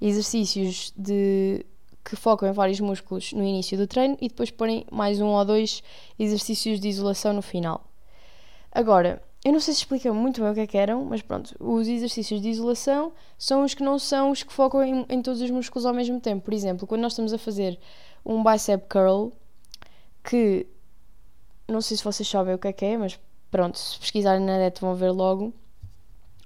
exercícios 0.00 0.92
de 0.96 1.64
que 2.02 2.16
focam 2.16 2.48
em 2.48 2.52
vários 2.52 2.80
músculos 2.80 3.32
no 3.32 3.44
início 3.44 3.76
do 3.76 3.86
treino 3.86 4.16
e 4.20 4.28
depois 4.28 4.50
porem 4.50 4.86
mais 4.90 5.20
um 5.20 5.26
ou 5.26 5.44
dois 5.44 5.82
exercícios 6.18 6.80
de 6.80 6.88
isolação 6.88 7.32
no 7.32 7.42
final. 7.42 7.84
Agora, 8.72 9.22
eu 9.44 9.52
não 9.52 9.60
sei 9.60 9.74
se 9.74 9.80
explica 9.80 10.12
muito 10.12 10.40
bem 10.40 10.50
o 10.50 10.54
que 10.54 10.60
é 10.60 10.66
que 10.66 10.78
eram, 10.78 11.04
mas 11.04 11.22
pronto, 11.22 11.54
os 11.58 11.88
exercícios 11.88 12.40
de 12.40 12.48
isolação 12.48 13.12
são 13.38 13.64
os 13.64 13.74
que 13.74 13.82
não 13.82 13.98
são 13.98 14.30
os 14.30 14.42
que 14.42 14.52
focam 14.52 14.82
em, 14.82 15.06
em 15.08 15.22
todos 15.22 15.40
os 15.40 15.50
músculos 15.50 15.86
ao 15.86 15.94
mesmo 15.94 16.20
tempo. 16.20 16.44
Por 16.44 16.54
exemplo, 16.54 16.86
quando 16.86 17.02
nós 17.02 17.12
estamos 17.12 17.32
a 17.32 17.38
fazer 17.38 17.78
um 18.24 18.42
bicep 18.42 18.86
curl, 18.88 19.30
que 20.22 20.66
não 21.66 21.80
sei 21.80 21.96
se 21.96 22.04
vocês 22.04 22.28
sabem 22.28 22.54
o 22.54 22.58
que 22.58 22.68
é 22.68 22.72
que 22.72 22.84
é, 22.84 22.98
mas 22.98 23.18
pronto, 23.50 23.78
se 23.78 23.98
pesquisarem 23.98 24.44
na 24.44 24.58
net 24.58 24.80
vão 24.80 24.94
ver 24.94 25.10
logo. 25.10 25.52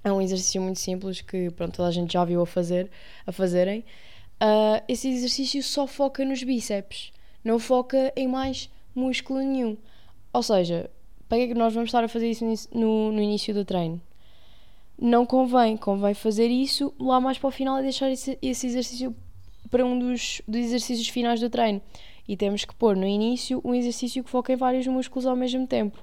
É 0.05 0.11
um 0.11 0.21
exercício 0.21 0.61
muito 0.61 0.79
simples 0.79 1.19
que 1.19 1.49
pronto, 1.49 1.77
toda 1.77 1.89
a 1.89 1.91
gente 1.91 2.13
já 2.13 2.23
viu 2.23 2.39
a, 2.39 2.45
fazer, 2.45 2.91
a 3.25 3.31
fazerem. 3.31 3.79
Uh, 4.35 4.79
esse 4.87 5.09
exercício 5.09 5.63
só 5.63 5.87
foca 5.87 6.23
nos 6.23 6.43
bíceps, 6.43 7.11
não 7.43 7.57
foca 7.57 8.13
em 8.15 8.27
mais 8.27 8.69
músculo 8.93 9.39
nenhum. 9.39 9.75
Ou 10.31 10.43
seja, 10.43 10.91
para 11.27 11.39
que 11.39 11.43
é 11.45 11.47
que 11.47 11.53
nós 11.55 11.73
vamos 11.73 11.87
estar 11.87 12.03
a 12.03 12.07
fazer 12.07 12.29
isso 12.29 12.45
no, 12.71 13.11
no 13.11 13.19
início 13.19 13.51
do 13.51 13.65
treino? 13.65 13.99
Não 14.95 15.25
convém, 15.25 15.75
convém 15.75 16.13
fazer 16.13 16.49
isso 16.49 16.93
lá 16.99 17.19
mais 17.19 17.39
para 17.39 17.47
o 17.47 17.51
final 17.51 17.79
e 17.79 17.81
deixar 17.81 18.11
esse, 18.11 18.37
esse 18.43 18.67
exercício 18.67 19.15
para 19.71 19.83
um 19.83 19.97
dos, 19.97 20.39
dos 20.47 20.61
exercícios 20.61 21.09
finais 21.09 21.39
do 21.39 21.49
treino. 21.49 21.81
E 22.27 22.37
temos 22.37 22.63
que 22.63 22.75
pôr 22.75 22.95
no 22.95 23.07
início 23.07 23.59
um 23.65 23.73
exercício 23.73 24.23
que 24.23 24.29
foca 24.29 24.53
em 24.53 24.55
vários 24.55 24.85
músculos 24.85 25.25
ao 25.25 25.35
mesmo 25.35 25.65
tempo. 25.65 25.97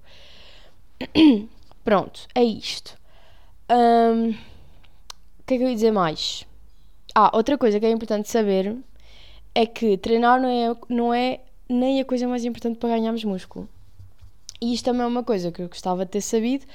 Pronto, 1.85 2.27
é 2.35 2.43
isto. 2.43 3.01
Um, 3.73 4.31
o 4.31 5.45
que 5.47 5.55
é 5.55 5.57
que 5.57 5.65
eu 5.65 5.69
ia 5.69 5.75
dizer 5.75 5.93
mais? 5.93 6.47
Ah, 7.15 7.31
outra 7.35 7.57
coisa 7.57 7.81
que 7.81 7.87
é 7.87 7.91
importante 7.91 8.29
saber 8.29 8.77
é 9.55 9.67
que 9.67 9.97
treinar 9.97 10.41
não 10.41 10.49
é, 10.49 10.77
não 10.89 11.15
é 11.15 11.41
nem 11.69 12.01
a 12.01 12.05
coisa 12.05 12.29
mais 12.29 12.45
importante 12.45 12.79
para 12.79 12.91
ganharmos 12.91 13.25
músculo. 13.25 13.69
E 14.61 14.75
isto 14.75 14.85
também 14.85 15.03
é 15.03 15.07
uma 15.07 15.25
coisa 15.25 15.51
que 15.51 15.63
eu 15.63 15.69
gostava 15.69 16.05
de 16.05 16.11
ter 16.11 16.21
sabido 16.21 16.67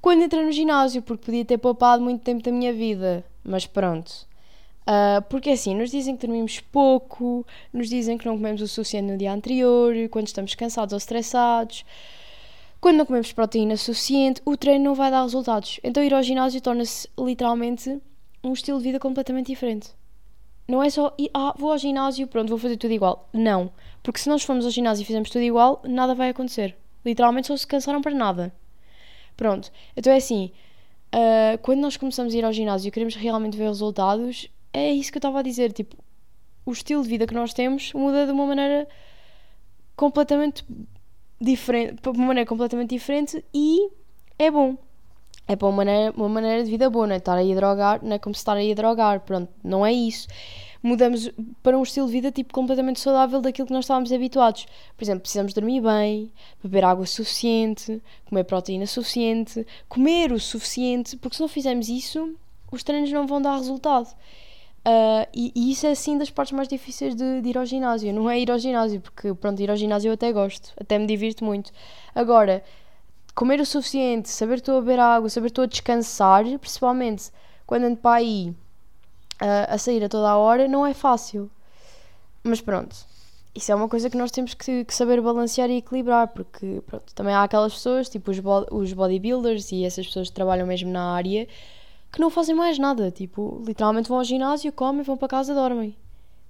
quando 0.00 0.22
entrei 0.22 0.44
no 0.44 0.52
ginásio, 0.52 1.02
porque 1.02 1.24
podia 1.24 1.44
ter 1.44 1.58
poupado 1.58 2.02
muito 2.02 2.22
tempo 2.22 2.42
da 2.42 2.52
minha 2.52 2.72
vida. 2.72 3.24
Mas 3.42 3.66
pronto. 3.66 4.26
Uh, 4.82 5.20
porque 5.28 5.50
assim, 5.50 5.74
nos 5.74 5.90
dizem 5.90 6.16
que 6.16 6.26
dormimos 6.26 6.60
pouco, 6.60 7.44
nos 7.72 7.88
dizem 7.88 8.16
que 8.16 8.24
não 8.24 8.36
comemos 8.36 8.62
o 8.62 8.68
suficiente 8.68 9.10
no 9.10 9.18
dia 9.18 9.32
anterior, 9.32 9.92
quando 10.10 10.28
estamos 10.28 10.54
cansados 10.54 10.92
ou 10.92 10.98
estressados, 10.98 11.84
quando 12.86 12.98
não 12.98 13.06
comemos 13.06 13.32
proteína 13.32 13.76
suficiente, 13.76 14.40
o 14.44 14.56
treino 14.56 14.84
não 14.84 14.94
vai 14.94 15.10
dar 15.10 15.22
resultados. 15.22 15.80
Então 15.82 16.04
ir 16.04 16.14
ao 16.14 16.22
ginásio 16.22 16.60
torna-se 16.60 17.08
literalmente 17.18 18.00
um 18.44 18.52
estilo 18.52 18.78
de 18.78 18.84
vida 18.84 19.00
completamente 19.00 19.48
diferente. 19.48 19.90
Não 20.68 20.80
é 20.80 20.88
só, 20.88 21.12
ah, 21.34 21.52
vou 21.58 21.72
ao 21.72 21.78
ginásio, 21.78 22.28
pronto, 22.28 22.48
vou 22.48 22.58
fazer 22.58 22.76
tudo 22.76 22.92
igual. 22.92 23.28
Não. 23.32 23.72
Porque 24.04 24.20
se 24.20 24.28
nós 24.28 24.44
formos 24.44 24.64
ao 24.64 24.70
ginásio 24.70 25.02
e 25.02 25.04
fizermos 25.04 25.30
tudo 25.30 25.42
igual, 25.42 25.82
nada 25.84 26.14
vai 26.14 26.28
acontecer. 26.28 26.76
Literalmente 27.04 27.48
só 27.48 27.56
se 27.56 27.66
cansaram 27.66 28.00
para 28.00 28.14
nada. 28.14 28.54
Pronto. 29.36 29.72
Então 29.96 30.12
é 30.12 30.18
assim. 30.18 30.52
Uh, 31.12 31.58
quando 31.62 31.80
nós 31.80 31.96
começamos 31.96 32.34
a 32.34 32.38
ir 32.38 32.44
ao 32.44 32.52
ginásio 32.52 32.86
e 32.86 32.92
queremos 32.92 33.16
realmente 33.16 33.56
ver 33.56 33.66
resultados, 33.66 34.48
é 34.72 34.92
isso 34.92 35.10
que 35.10 35.16
eu 35.16 35.18
estava 35.18 35.40
a 35.40 35.42
dizer. 35.42 35.72
Tipo, 35.72 35.96
o 36.64 36.70
estilo 36.70 37.02
de 37.02 37.08
vida 37.08 37.26
que 37.26 37.34
nós 37.34 37.52
temos 37.52 37.92
muda 37.92 38.26
de 38.26 38.30
uma 38.30 38.46
maneira 38.46 38.86
completamente 39.96 40.64
diferente, 41.40 42.00
de 42.00 42.08
uma 42.08 42.26
maneira 42.26 42.48
completamente 42.48 42.90
diferente 42.90 43.44
e 43.52 43.88
é 44.38 44.50
bom. 44.50 44.76
É 45.48 45.54
para 45.54 45.68
uma 45.68 45.76
maneira, 45.76 46.12
uma 46.16 46.28
maneira 46.28 46.64
de 46.64 46.70
vida 46.70 46.90
boa, 46.90 47.06
não 47.06 47.14
é 47.14 47.18
estar 47.18 47.36
aí 47.36 47.52
a 47.52 47.54
drogar, 47.54 48.00
não 48.02 48.16
é 48.16 48.18
como 48.18 48.34
se 48.34 48.40
estar 48.40 48.56
aí 48.56 48.72
a 48.72 48.74
drogar, 48.74 49.20
pronto, 49.20 49.48
não 49.62 49.86
é 49.86 49.92
isso 49.92 50.26
mudamos 50.86 51.28
para 51.62 51.76
um 51.76 51.82
estilo 51.82 52.06
de 52.06 52.12
vida 52.12 52.30
tipo 52.30 52.54
completamente 52.54 53.00
saudável 53.00 53.40
daquilo 53.40 53.66
que 53.66 53.72
nós 53.72 53.84
estávamos 53.84 54.12
habituados. 54.12 54.66
Por 54.96 55.04
exemplo, 55.04 55.22
precisamos 55.22 55.52
dormir 55.52 55.80
bem, 55.80 56.30
beber 56.62 56.84
água 56.84 57.04
suficiente, 57.06 58.00
comer 58.24 58.44
proteína 58.44 58.86
suficiente, 58.86 59.66
comer 59.88 60.32
o 60.32 60.38
suficiente, 60.38 61.16
porque 61.16 61.36
se 61.36 61.42
não 61.42 61.48
fizermos 61.48 61.88
isso, 61.88 62.36
os 62.70 62.84
treinos 62.84 63.10
não 63.10 63.26
vão 63.26 63.42
dar 63.42 63.56
resultado. 63.56 64.14
Uh, 64.86 65.26
e, 65.34 65.52
e, 65.52 65.72
isso 65.72 65.84
é 65.84 65.90
assim 65.90 66.16
das 66.16 66.30
partes 66.30 66.52
mais 66.52 66.68
difíceis 66.68 67.12
de, 67.16 67.40
de, 67.40 67.48
ir 67.48 67.58
ao 67.58 67.66
ginásio. 67.66 68.12
Não 68.12 68.30
é 68.30 68.38
ir 68.38 68.48
ao 68.52 68.58
ginásio, 68.58 69.00
porque 69.00 69.34
pronto, 69.34 69.60
ir 69.60 69.68
ao 69.68 69.76
ginásio 69.76 70.10
eu 70.10 70.12
até 70.14 70.32
gosto, 70.32 70.72
até 70.80 70.96
me 70.96 71.06
divirto 71.06 71.44
muito. 71.44 71.72
Agora, 72.14 72.62
comer 73.34 73.60
o 73.60 73.66
suficiente, 73.66 74.28
saber 74.28 74.54
que 74.54 74.60
estou 74.60 74.78
a 74.78 74.80
beber 74.80 75.00
água, 75.00 75.28
saber 75.28 75.46
que 75.46 75.52
estou 75.52 75.64
a 75.64 75.66
descansar, 75.66 76.44
principalmente 76.60 77.32
quando 77.66 77.84
ando 77.84 77.96
para 77.96 78.18
aí 78.18 78.54
a, 79.40 79.74
a 79.74 79.78
sair 79.78 80.04
a 80.04 80.08
toda 80.08 80.28
a 80.28 80.36
hora 80.36 80.68
não 80.68 80.86
é 80.86 80.94
fácil. 80.94 81.50
Mas 82.44 82.60
pronto, 82.60 82.94
isso 83.56 83.72
é 83.72 83.74
uma 83.74 83.88
coisa 83.88 84.08
que 84.08 84.16
nós 84.16 84.30
temos 84.30 84.54
que, 84.54 84.84
que, 84.84 84.94
saber 84.94 85.20
balancear 85.20 85.68
e 85.68 85.78
equilibrar, 85.78 86.28
porque 86.28 86.80
pronto, 86.86 87.12
também 87.12 87.34
há 87.34 87.42
aquelas 87.42 87.74
pessoas, 87.74 88.08
tipo 88.08 88.30
os, 88.30 88.38
bo 88.38 88.66
os 88.70 88.92
bodybuilders 88.92 89.72
e 89.72 89.84
essas 89.84 90.06
pessoas 90.06 90.28
que 90.28 90.34
trabalham 90.34 90.66
mesmo 90.66 90.90
na 90.92 91.12
área, 91.12 91.48
que 92.12 92.20
não 92.20 92.30
fazem 92.30 92.54
mais 92.54 92.78
nada. 92.78 93.10
Tipo, 93.10 93.62
literalmente 93.66 94.08
vão 94.08 94.18
ao 94.18 94.24
ginásio, 94.24 94.72
comem, 94.72 95.02
vão 95.02 95.16
para 95.16 95.28
casa, 95.28 95.54
dormem. 95.54 95.96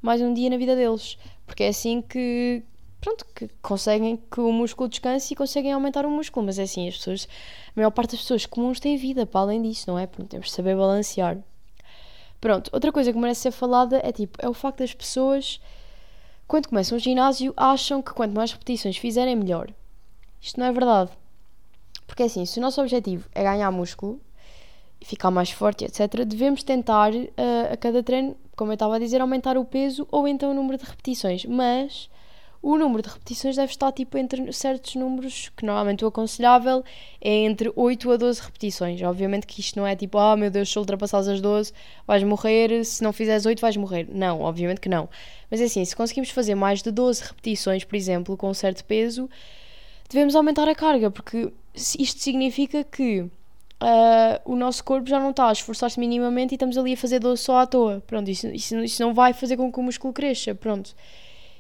Mais 0.01 0.21
um 0.21 0.33
dia 0.33 0.51
na 0.51 0.57
vida 0.57 0.77
deles. 0.77 1.19
Porque 1.47 1.65
é 1.65 1.69
assim 1.69 2.03
que, 2.03 2.63
pronto, 3.01 3.25
que 3.35 3.49
conseguem 3.63 4.17
que 4.31 4.41
o 4.41 4.53
músculo 4.53 4.89
descanse 4.89 5.33
e 5.33 5.37
conseguem 5.37 5.73
aumentar 5.73 6.07
o 6.07 6.11
músculo. 6.11 6.47
Mas 6.47 6.59
é 6.59 6.63
assim, 6.63 6.89
as 6.89 6.97
pessoas, 6.97 7.29
a 7.69 7.73
maior 7.75 7.91
parte 7.91 8.13
das 8.13 8.21
pessoas 8.21 8.47
comuns 8.47 8.81
têm 8.81 8.97
vida 8.97 9.27
para 9.27 9.41
além 9.41 9.63
disso, 9.63 9.85
não 9.89 9.99
é? 9.99 10.07
Pronto, 10.07 10.29
temos 10.29 10.49
de 10.49 10.53
saber 10.53 10.77
balancear. 10.77 11.39
Pronto, 12.41 12.71
outra 12.73 12.93
coisa 12.93 13.13
que 13.13 13.19
merece 13.19 13.43
ser 13.43 13.51
falada 13.51 14.01
é 14.05 14.13
tipo, 14.13 14.39
é 14.41 14.49
o 14.49 14.55
facto 14.55 14.79
das 14.79 14.93
pessoas, 14.93 15.61
quando 16.47 16.69
começam 16.69 16.97
o 16.97 17.01
ginásio, 17.01 17.53
acham 17.57 18.03
que 18.03 18.13
quanto 18.13 18.35
mais 18.35 18.53
repetições 18.53 18.97
fizerem, 18.97 19.35
melhor. 19.35 19.73
Isto 20.41 20.61
não 20.61 20.67
é 20.67 20.73
verdade. 20.73 21.11
Porque 22.07 22.23
assim, 22.23 22.45
se 22.45 22.59
o 22.59 22.63
nosso 22.63 22.81
objetivo 22.81 23.29
é 23.35 23.43
ganhar 23.43 23.71
músculo 23.71 24.21
ficar 25.07 25.31
mais 25.31 25.51
forte, 25.51 25.85
etc., 25.85 26.25
devemos 26.27 26.63
tentar 26.65 27.15
uh, 27.15 27.73
a 27.73 27.77
cada 27.77 28.03
treino, 28.03 28.37
como 28.57 28.73
eu 28.73 28.75
estava 28.75 28.97
a 28.97 28.99
dizer, 28.99 29.21
aumentar 29.21 29.57
o 29.57 29.65
peso 29.65 30.07
ou 30.11 30.27
então 30.27 30.51
o 30.51 30.55
número 30.55 30.77
de 30.77 30.85
repetições. 30.85 31.45
Mas 31.45 32.11
o 32.61 32.77
número 32.77 33.03
de 33.03 33.09
repetições 33.11 33.55
deve 33.55 33.71
estar 33.71 33.93
tipo 33.93 34.19
entre 34.19 34.53
certos 34.53 34.97
números, 34.97 35.53
que 35.57 35.65
normalmente 35.65 36.05
o 36.05 36.09
aconselhável 36.09 36.83
é 37.21 37.31
entre 37.45 37.73
8 37.77 38.11
a 38.11 38.17
12 38.17 38.41
repetições. 38.41 39.01
Obviamente 39.03 39.47
que 39.47 39.61
isto 39.61 39.79
não 39.79 39.87
é 39.87 39.95
tipo, 39.95 40.19
ah 40.19 40.33
oh, 40.33 40.37
meu 40.37 40.51
Deus, 40.51 40.73
se 40.73 40.77
ultrapassares 40.77 41.29
as 41.29 41.41
12 41.41 41.73
vais 42.05 42.25
morrer, 42.25 42.85
se 42.85 43.05
não 43.05 43.13
fizeres 43.13 43.47
8 43.47 43.61
vais 43.61 43.77
morrer. 43.77 44.09
Não, 44.11 44.41
obviamente 44.41 44.81
que 44.81 44.89
não. 44.89 45.09
Mas 45.49 45.61
é 45.61 45.65
assim, 45.65 45.85
se 45.85 45.95
conseguimos 45.95 46.31
fazer 46.31 46.57
mais 46.57 46.83
de 46.83 46.91
12 46.91 47.23
repetições, 47.23 47.85
por 47.85 47.95
exemplo, 47.95 48.37
com 48.37 48.51
um 48.51 48.55
certo 48.55 48.85
peso, 48.85 49.31
devemos 50.11 50.35
aumentar 50.35 50.69
a 50.69 50.75
carga, 50.75 51.13
porque 51.13 51.53
isto 51.77 52.21
significa 52.21 52.83
que 52.83 53.31
uh, 53.83 54.41
o 54.45 54.57
nosso 54.57 54.83
corpo 54.85 55.09
já 55.09 55.19
não 55.19 55.31
está 55.31 55.49
a 55.49 55.53
esforçar-se 55.53 55.99
minimamente 55.99 56.55
e 56.55 56.57
estamos 56.57 56.77
ali 56.79 56.95
a 56.95 56.97
fazer 56.97 57.19
12 57.19 57.43
só 57.43 57.59
à 57.59 57.67
toa. 57.67 58.03
Pronto, 58.07 58.31
isso, 58.31 58.47
isso, 58.49 58.77
isso 58.79 59.03
não 59.03 59.15
vai 59.15 59.33
fazer 59.33 59.57
com 59.57 59.71
que 59.73 59.79
o 59.79 59.83
músculo 59.83 60.13
cresça. 60.13 60.55
Pronto. 60.55 60.95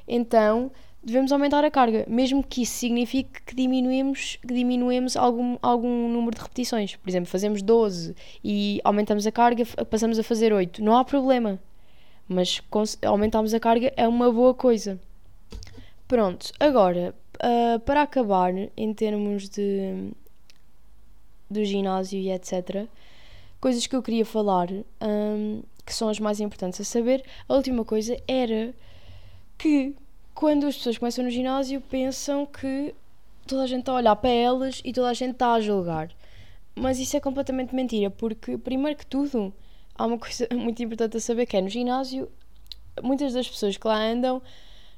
Então 0.06 0.70
devemos 1.02 1.30
aumentar 1.30 1.64
a 1.64 1.70
carga, 1.70 2.04
mesmo 2.08 2.42
que 2.42 2.62
isso 2.62 2.72
signifique 2.72 3.40
que 3.46 3.54
diminuímos, 3.54 4.38
que 4.44 4.52
diminuímos 4.52 5.16
algum, 5.16 5.56
algum 5.62 6.08
número 6.08 6.36
de 6.36 6.42
repetições. 6.42 6.96
Por 6.96 7.08
exemplo, 7.08 7.30
fazemos 7.30 7.62
12 7.62 8.14
e 8.42 8.80
aumentamos 8.82 9.24
a 9.24 9.30
carga, 9.30 9.64
passamos 9.88 10.18
a 10.18 10.24
fazer 10.24 10.52
8. 10.52 10.82
Não 10.82 10.96
há 10.96 11.04
problema. 11.04 11.60
Mas 12.28 12.60
aumentarmos 13.04 13.54
a 13.54 13.60
carga 13.60 13.92
é 13.96 14.08
uma 14.08 14.32
boa 14.32 14.52
coisa. 14.52 14.98
Pronto, 16.08 16.52
agora, 16.58 17.14
uh, 17.36 17.78
para 17.80 18.02
acabar, 18.02 18.52
em 18.76 18.92
termos 18.92 19.48
de 19.48 20.10
do 21.50 21.64
ginásio 21.64 22.18
e 22.18 22.30
etc., 22.30 22.86
coisas 23.60 23.86
que 23.86 23.96
eu 23.96 24.02
queria 24.02 24.24
falar, 24.24 24.68
um, 24.70 25.62
que 25.84 25.94
são 25.94 26.08
as 26.08 26.18
mais 26.18 26.40
importantes 26.40 26.80
a 26.80 26.84
saber, 26.84 27.24
a 27.48 27.54
última 27.54 27.84
coisa 27.84 28.16
era 28.26 28.74
que 29.56 29.94
quando 30.34 30.66
as 30.66 30.76
pessoas 30.76 30.98
começam 30.98 31.24
no 31.24 31.30
ginásio 31.30 31.80
pensam 31.80 32.44
que 32.44 32.94
toda 33.46 33.62
a 33.62 33.66
gente 33.66 33.80
está 33.80 33.92
a 33.92 33.96
olhar 33.96 34.16
para 34.16 34.30
elas 34.30 34.82
e 34.84 34.92
toda 34.92 35.08
a 35.08 35.14
gente 35.14 35.32
está 35.32 35.54
a 35.54 35.60
julgar. 35.60 36.10
Mas 36.74 36.98
isso 36.98 37.16
é 37.16 37.20
completamente 37.20 37.74
mentira, 37.74 38.10
porque, 38.10 38.58
primeiro 38.58 38.98
que 38.98 39.06
tudo, 39.06 39.52
há 39.94 40.04
uma 40.04 40.18
coisa 40.18 40.46
muito 40.52 40.82
importante 40.82 41.16
a 41.16 41.20
saber 41.20 41.46
que 41.46 41.56
é 41.56 41.60
no 41.60 41.68
ginásio, 41.68 42.28
muitas 43.02 43.32
das 43.32 43.48
pessoas 43.48 43.76
que 43.76 43.86
lá 43.86 43.98
andam 43.98 44.42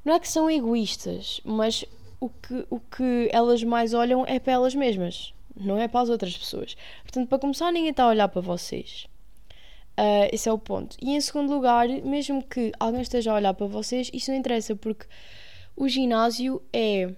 não 0.05 0.15
é 0.15 0.21
que 0.21 0.29
são 0.29 0.51
egoístas, 0.51 1.41
mas 1.45 1.85
o 2.21 2.29
que, 2.29 2.67
o 2.71 2.81
que 2.81 3.29
elas 3.33 3.63
mais 3.63 3.95
olham 3.95 4.25
é 4.27 4.39
para 4.39 4.55
elas 4.55 4.75
mesmas, 4.75 5.33
não 5.61 5.79
é 5.79 5.89
para 5.89 6.01
as 6.01 6.09
outras 6.09 6.37
pessoas. 6.37 6.77
Portanto, 7.03 7.29
para 7.29 7.39
começar, 7.39 7.73
ninguém 7.73 7.91
está 7.91 8.05
a 8.05 8.09
olhar 8.09 8.29
para 8.29 8.41
vocês. 8.41 9.07
Uh, 9.99 10.31
esse 10.33 10.49
é 10.49 10.53
o 10.53 10.59
ponto. 10.59 10.97
E 11.03 11.11
em 11.11 11.21
segundo 11.21 11.53
lugar, 11.53 11.89
mesmo 11.89 12.43
que 12.43 12.73
alguém 12.79 13.03
esteja 13.03 13.33
a 13.33 13.35
olhar 13.35 13.53
para 13.55 13.67
vocês, 13.67 14.11
isso 14.13 14.31
não 14.31 14.39
interessa, 14.39 14.77
porque 14.77 15.07
o 15.77 15.89
ginásio 15.89 16.63
é, 16.73 17.13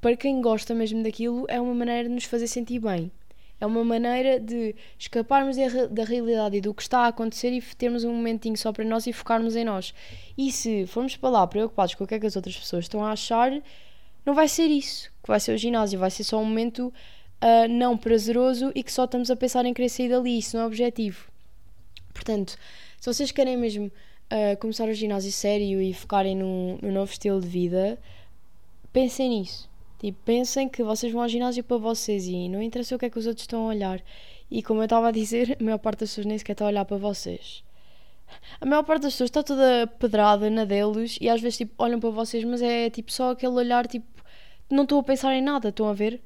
para 0.00 0.16
quem 0.16 0.40
gosta 0.40 0.74
mesmo 0.74 1.02
daquilo, 1.02 1.44
é 1.48 1.60
uma 1.60 1.74
maneira 1.74 2.08
de 2.08 2.14
nos 2.14 2.24
fazer 2.24 2.46
sentir 2.46 2.78
bem. 2.78 3.12
É 3.60 3.66
uma 3.66 3.84
maneira 3.84 4.40
de 4.40 4.74
escaparmos 4.98 5.56
da 5.90 6.02
realidade 6.04 6.56
e 6.56 6.60
do 6.62 6.72
que 6.72 6.80
está 6.80 7.00
a 7.00 7.08
acontecer 7.08 7.52
e 7.52 7.60
termos 7.60 8.04
um 8.04 8.14
momentinho 8.14 8.56
só 8.56 8.72
para 8.72 8.84
nós 8.84 9.06
e 9.06 9.12
focarmos 9.12 9.54
em 9.54 9.64
nós. 9.64 9.92
E 10.36 10.50
se 10.50 10.86
formos 10.86 11.14
para 11.16 11.28
lá 11.28 11.46
preocupados 11.46 11.94
com 11.94 12.04
o 12.04 12.06
que 12.06 12.14
é 12.14 12.18
que 12.18 12.26
as 12.26 12.36
outras 12.36 12.56
pessoas 12.56 12.86
estão 12.86 13.04
a 13.04 13.12
achar, 13.12 13.52
não 14.24 14.32
vai 14.32 14.48
ser 14.48 14.68
isso 14.68 15.10
que 15.22 15.28
vai 15.28 15.38
ser 15.38 15.52
o 15.52 15.58
ginásio, 15.58 15.98
vai 15.98 16.10
ser 16.10 16.24
só 16.24 16.38
um 16.38 16.44
momento 16.46 16.90
uh, 17.42 17.68
não 17.68 17.96
prazeroso 17.96 18.72
e 18.74 18.82
que 18.82 18.92
só 18.92 19.04
estamos 19.04 19.30
a 19.30 19.36
pensar 19.36 19.64
em 19.64 19.74
querer 19.74 19.88
sair 19.88 20.08
dali. 20.08 20.38
Isso 20.38 20.56
não 20.56 20.64
é 20.64 20.66
objetivo. 20.66 21.30
Portanto, 22.12 22.56
se 23.00 23.12
vocês 23.12 23.32
querem 23.32 23.56
mesmo 23.56 23.86
uh, 23.86 24.56
começar 24.58 24.88
o 24.88 24.94
ginásio 24.94 25.32
sério 25.32 25.80
e 25.80 25.92
focarem 25.92 26.36
num, 26.36 26.78
num 26.82 26.92
novo 26.92 27.10
estilo 27.10 27.40
de 27.40 27.48
vida, 27.48 27.98
pensem 28.92 29.30
nisso. 29.30 29.68
Tipo, 29.98 30.18
pensem 30.24 30.68
que 30.68 30.82
vocês 30.82 31.12
vão 31.12 31.22
ao 31.22 31.28
ginásio 31.28 31.62
para 31.62 31.76
vocês 31.76 32.26
e 32.26 32.48
não 32.48 32.62
interessa 32.62 32.96
o 32.96 32.98
que 32.98 33.06
é 33.06 33.10
que 33.10 33.18
os 33.18 33.26
outros 33.26 33.44
estão 33.44 33.64
a 33.64 33.68
olhar. 33.68 34.02
E 34.50 34.62
como 34.62 34.80
eu 34.80 34.84
estava 34.84 35.08
a 35.08 35.10
dizer, 35.10 35.56
a 35.60 35.62
maior 35.62 35.78
parte 35.78 36.00
das 36.00 36.10
pessoas 36.10 36.26
nem 36.26 36.38
sequer 36.38 36.52
está 36.52 36.64
a 36.64 36.68
olhar 36.68 36.84
para 36.84 36.96
vocês. 36.96 37.62
A 38.60 38.66
maior 38.66 38.82
parte 38.82 39.02
das 39.02 39.12
pessoas 39.12 39.28
está 39.28 39.42
toda 39.42 39.86
pedrada 39.98 40.48
na 40.48 40.64
deles 40.64 41.18
e 41.20 41.28
às 41.28 41.40
vezes 41.40 41.58
tipo, 41.58 41.74
olham 41.78 42.00
para 42.00 42.10
vocês, 42.10 42.44
mas 42.44 42.62
é 42.62 42.88
tipo 42.88 43.12
só 43.12 43.32
aquele 43.32 43.52
olhar 43.52 43.86
tipo, 43.86 44.06
não 44.70 44.84
estou 44.84 45.00
a 45.00 45.02
pensar 45.02 45.34
em 45.34 45.42
nada, 45.42 45.68
estão 45.68 45.88
a 45.88 45.92
ver? 45.92 46.20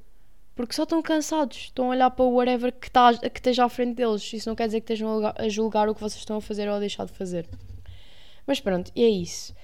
Porque 0.55 0.75
só 0.75 0.85
estão 0.85 1.03
cansados, 1.03 1.57
estão 1.57 1.87
a 1.87 1.89
olhar 1.89 2.11
para 2.11 2.25
o 2.25 2.33
whatever 2.33 2.73
que, 2.73 2.91
tá, 2.91 3.13
que 3.15 3.39
esteja 3.39 3.65
à 3.65 3.69
frente 3.69 3.97
deles. 3.97 4.33
Isso 4.33 4.49
não 4.49 4.55
quer 4.55 4.67
dizer 4.67 4.81
que 4.81 4.93
estejam 4.93 5.33
a 5.35 5.49
julgar 5.49 5.89
o 5.89 5.95
que 5.95 6.01
vocês 6.01 6.21
estão 6.21 6.37
a 6.37 6.41
fazer 6.41 6.69
ou 6.69 6.77
a 6.77 6.79
deixar 6.79 7.07
de 7.07 7.13
fazer. 7.13 7.49
Mas 8.47 8.61
pronto, 8.61 8.93
e 8.95 9.03
é 9.03 9.09
isso. 9.09 9.55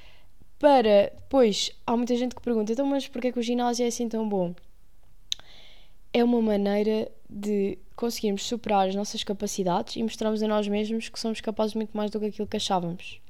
Para 0.58 1.12
depois, 1.14 1.70
há 1.86 1.96
muita 1.96 2.16
gente 2.16 2.34
que 2.34 2.42
pergunta: 2.42 2.72
então, 2.72 2.86
mas 2.86 3.06
porquê 3.06 3.30
que 3.30 3.38
o 3.38 3.42
ginásio 3.42 3.84
é 3.84 3.88
assim 3.88 4.08
tão 4.08 4.28
bom? 4.28 4.54
É 6.12 6.24
uma 6.24 6.42
maneira 6.42 7.10
de 7.28 7.78
conseguirmos 7.94 8.44
superar 8.44 8.88
as 8.88 8.94
nossas 8.96 9.22
capacidades 9.22 9.94
e 9.94 10.02
mostrarmos 10.02 10.42
a 10.42 10.48
nós 10.48 10.66
mesmos 10.66 11.08
que 11.08 11.20
somos 11.20 11.40
capazes 11.40 11.74
muito 11.74 11.96
mais 11.96 12.10
do 12.10 12.18
que 12.18 12.26
aquilo 12.26 12.48
que 12.48 12.56
achávamos. 12.56 13.20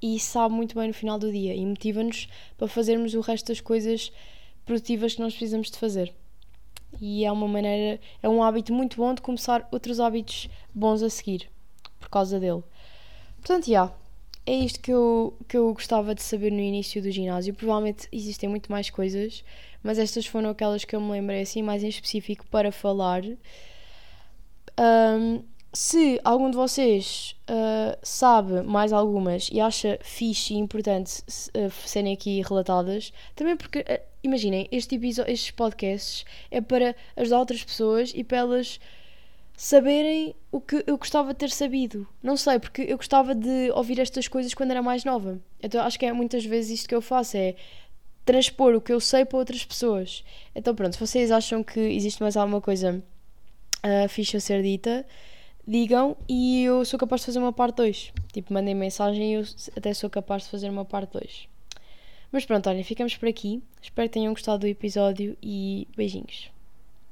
E 0.00 0.16
isso 0.16 0.30
sabe 0.32 0.54
muito 0.54 0.74
bem 0.74 0.88
no 0.88 0.94
final 0.94 1.18
do 1.18 1.30
dia 1.30 1.54
e 1.54 1.64
motiva-nos 1.66 2.26
para 2.56 2.66
fazermos 2.68 3.12
o 3.12 3.20
resto 3.20 3.48
das 3.48 3.60
coisas 3.60 4.10
produtivas 4.64 5.14
que 5.14 5.20
nós 5.20 5.34
precisamos 5.34 5.70
de 5.70 5.76
fazer 5.76 6.14
e 7.00 7.24
é 7.24 7.32
uma 7.32 7.48
maneira, 7.48 8.00
é 8.22 8.28
um 8.28 8.42
hábito 8.42 8.72
muito 8.72 8.96
bom 8.96 9.14
de 9.14 9.22
começar 9.22 9.66
outros 9.70 10.00
hábitos 10.00 10.48
bons 10.74 11.02
a 11.02 11.10
seguir 11.10 11.48
por 11.98 12.08
causa 12.08 12.38
dele. 12.38 12.62
Portanto, 13.40 13.66
já, 13.66 13.70
yeah, 13.72 13.94
é 14.46 14.54
isto 14.54 14.80
que 14.80 14.92
eu, 14.92 15.36
que 15.48 15.56
eu 15.56 15.72
gostava 15.72 16.14
de 16.14 16.22
saber 16.22 16.50
no 16.50 16.60
início 16.60 17.00
do 17.00 17.10
ginásio. 17.10 17.54
Provavelmente 17.54 18.08
existem 18.10 18.48
muito 18.48 18.70
mais 18.70 18.90
coisas, 18.90 19.44
mas 19.82 19.98
estas 19.98 20.26
foram 20.26 20.50
aquelas 20.50 20.84
que 20.84 20.94
eu 20.94 21.00
me 21.00 21.12
lembrei 21.12 21.42
assim 21.42 21.62
mais 21.62 21.82
em 21.82 21.88
específico 21.88 22.46
para 22.48 22.72
falar. 22.72 23.22
Um, 24.78 25.42
se 25.72 26.20
algum 26.22 26.50
de 26.50 26.56
vocês 26.56 27.36
uh, 27.48 27.96
sabe 28.02 28.62
mais 28.62 28.92
algumas 28.92 29.48
e 29.50 29.60
acha 29.60 29.98
fixe 30.02 30.54
e 30.54 30.58
importante 30.58 31.22
uh, 31.56 31.70
serem 31.86 32.12
aqui 32.12 32.42
relatadas, 32.42 33.12
também 33.34 33.56
porque, 33.56 33.80
uh, 33.80 34.11
imaginem, 34.22 34.68
este 34.70 34.98
estes 35.26 35.50
podcasts 35.50 36.24
é 36.50 36.60
para 36.60 36.94
ajudar 37.16 37.38
outras 37.38 37.62
pessoas 37.64 38.12
e 38.14 38.22
para 38.22 38.38
elas 38.38 38.80
saberem 39.56 40.34
o 40.50 40.60
que 40.60 40.82
eu 40.86 40.96
gostava 40.96 41.32
de 41.32 41.38
ter 41.38 41.50
sabido. 41.50 42.06
Não 42.22 42.36
sei, 42.36 42.58
porque 42.58 42.82
eu 42.82 42.96
gostava 42.96 43.34
de 43.34 43.70
ouvir 43.72 43.98
estas 44.00 44.28
coisas 44.28 44.54
quando 44.54 44.70
era 44.70 44.82
mais 44.82 45.04
nova. 45.04 45.38
Então 45.62 45.80
acho 45.82 45.98
que 45.98 46.06
é 46.06 46.12
muitas 46.12 46.44
vezes 46.44 46.80
isto 46.80 46.88
que 46.88 46.94
eu 46.94 47.02
faço, 47.02 47.36
é 47.36 47.54
transpor 48.24 48.74
o 48.74 48.80
que 48.80 48.92
eu 48.92 49.00
sei 49.00 49.24
para 49.24 49.38
outras 49.38 49.64
pessoas. 49.64 50.24
Então 50.54 50.74
pronto, 50.74 50.94
se 50.94 51.00
vocês 51.00 51.30
acham 51.30 51.62
que 51.62 51.80
existe 51.80 52.22
mais 52.22 52.36
alguma 52.36 52.60
coisa 52.60 53.02
uh, 53.84 54.08
fixe 54.08 54.36
a 54.36 54.40
ser 54.40 54.62
dita 54.62 55.04
digam 55.66 56.16
e 56.28 56.64
eu 56.64 56.84
sou 56.84 56.98
capaz 56.98 57.20
de 57.20 57.26
fazer 57.26 57.38
uma 57.38 57.52
parte 57.52 57.76
2. 57.76 58.12
Tipo, 58.32 58.52
mandem 58.52 58.74
mensagem 58.74 59.32
e 59.32 59.34
eu 59.34 59.44
até 59.76 59.94
sou 59.94 60.10
capaz 60.10 60.44
de 60.44 60.50
fazer 60.50 60.68
uma 60.68 60.84
parte 60.84 61.12
2. 61.12 61.51
Mas 62.32 62.46
pronto, 62.46 62.68
olha, 62.70 62.82
ficamos 62.82 63.14
por 63.14 63.28
aqui. 63.28 63.62
Espero 63.82 64.08
que 64.08 64.14
tenham 64.14 64.32
gostado 64.32 64.60
do 64.60 64.66
episódio 64.66 65.36
e 65.42 65.86
beijinhos. 65.94 66.50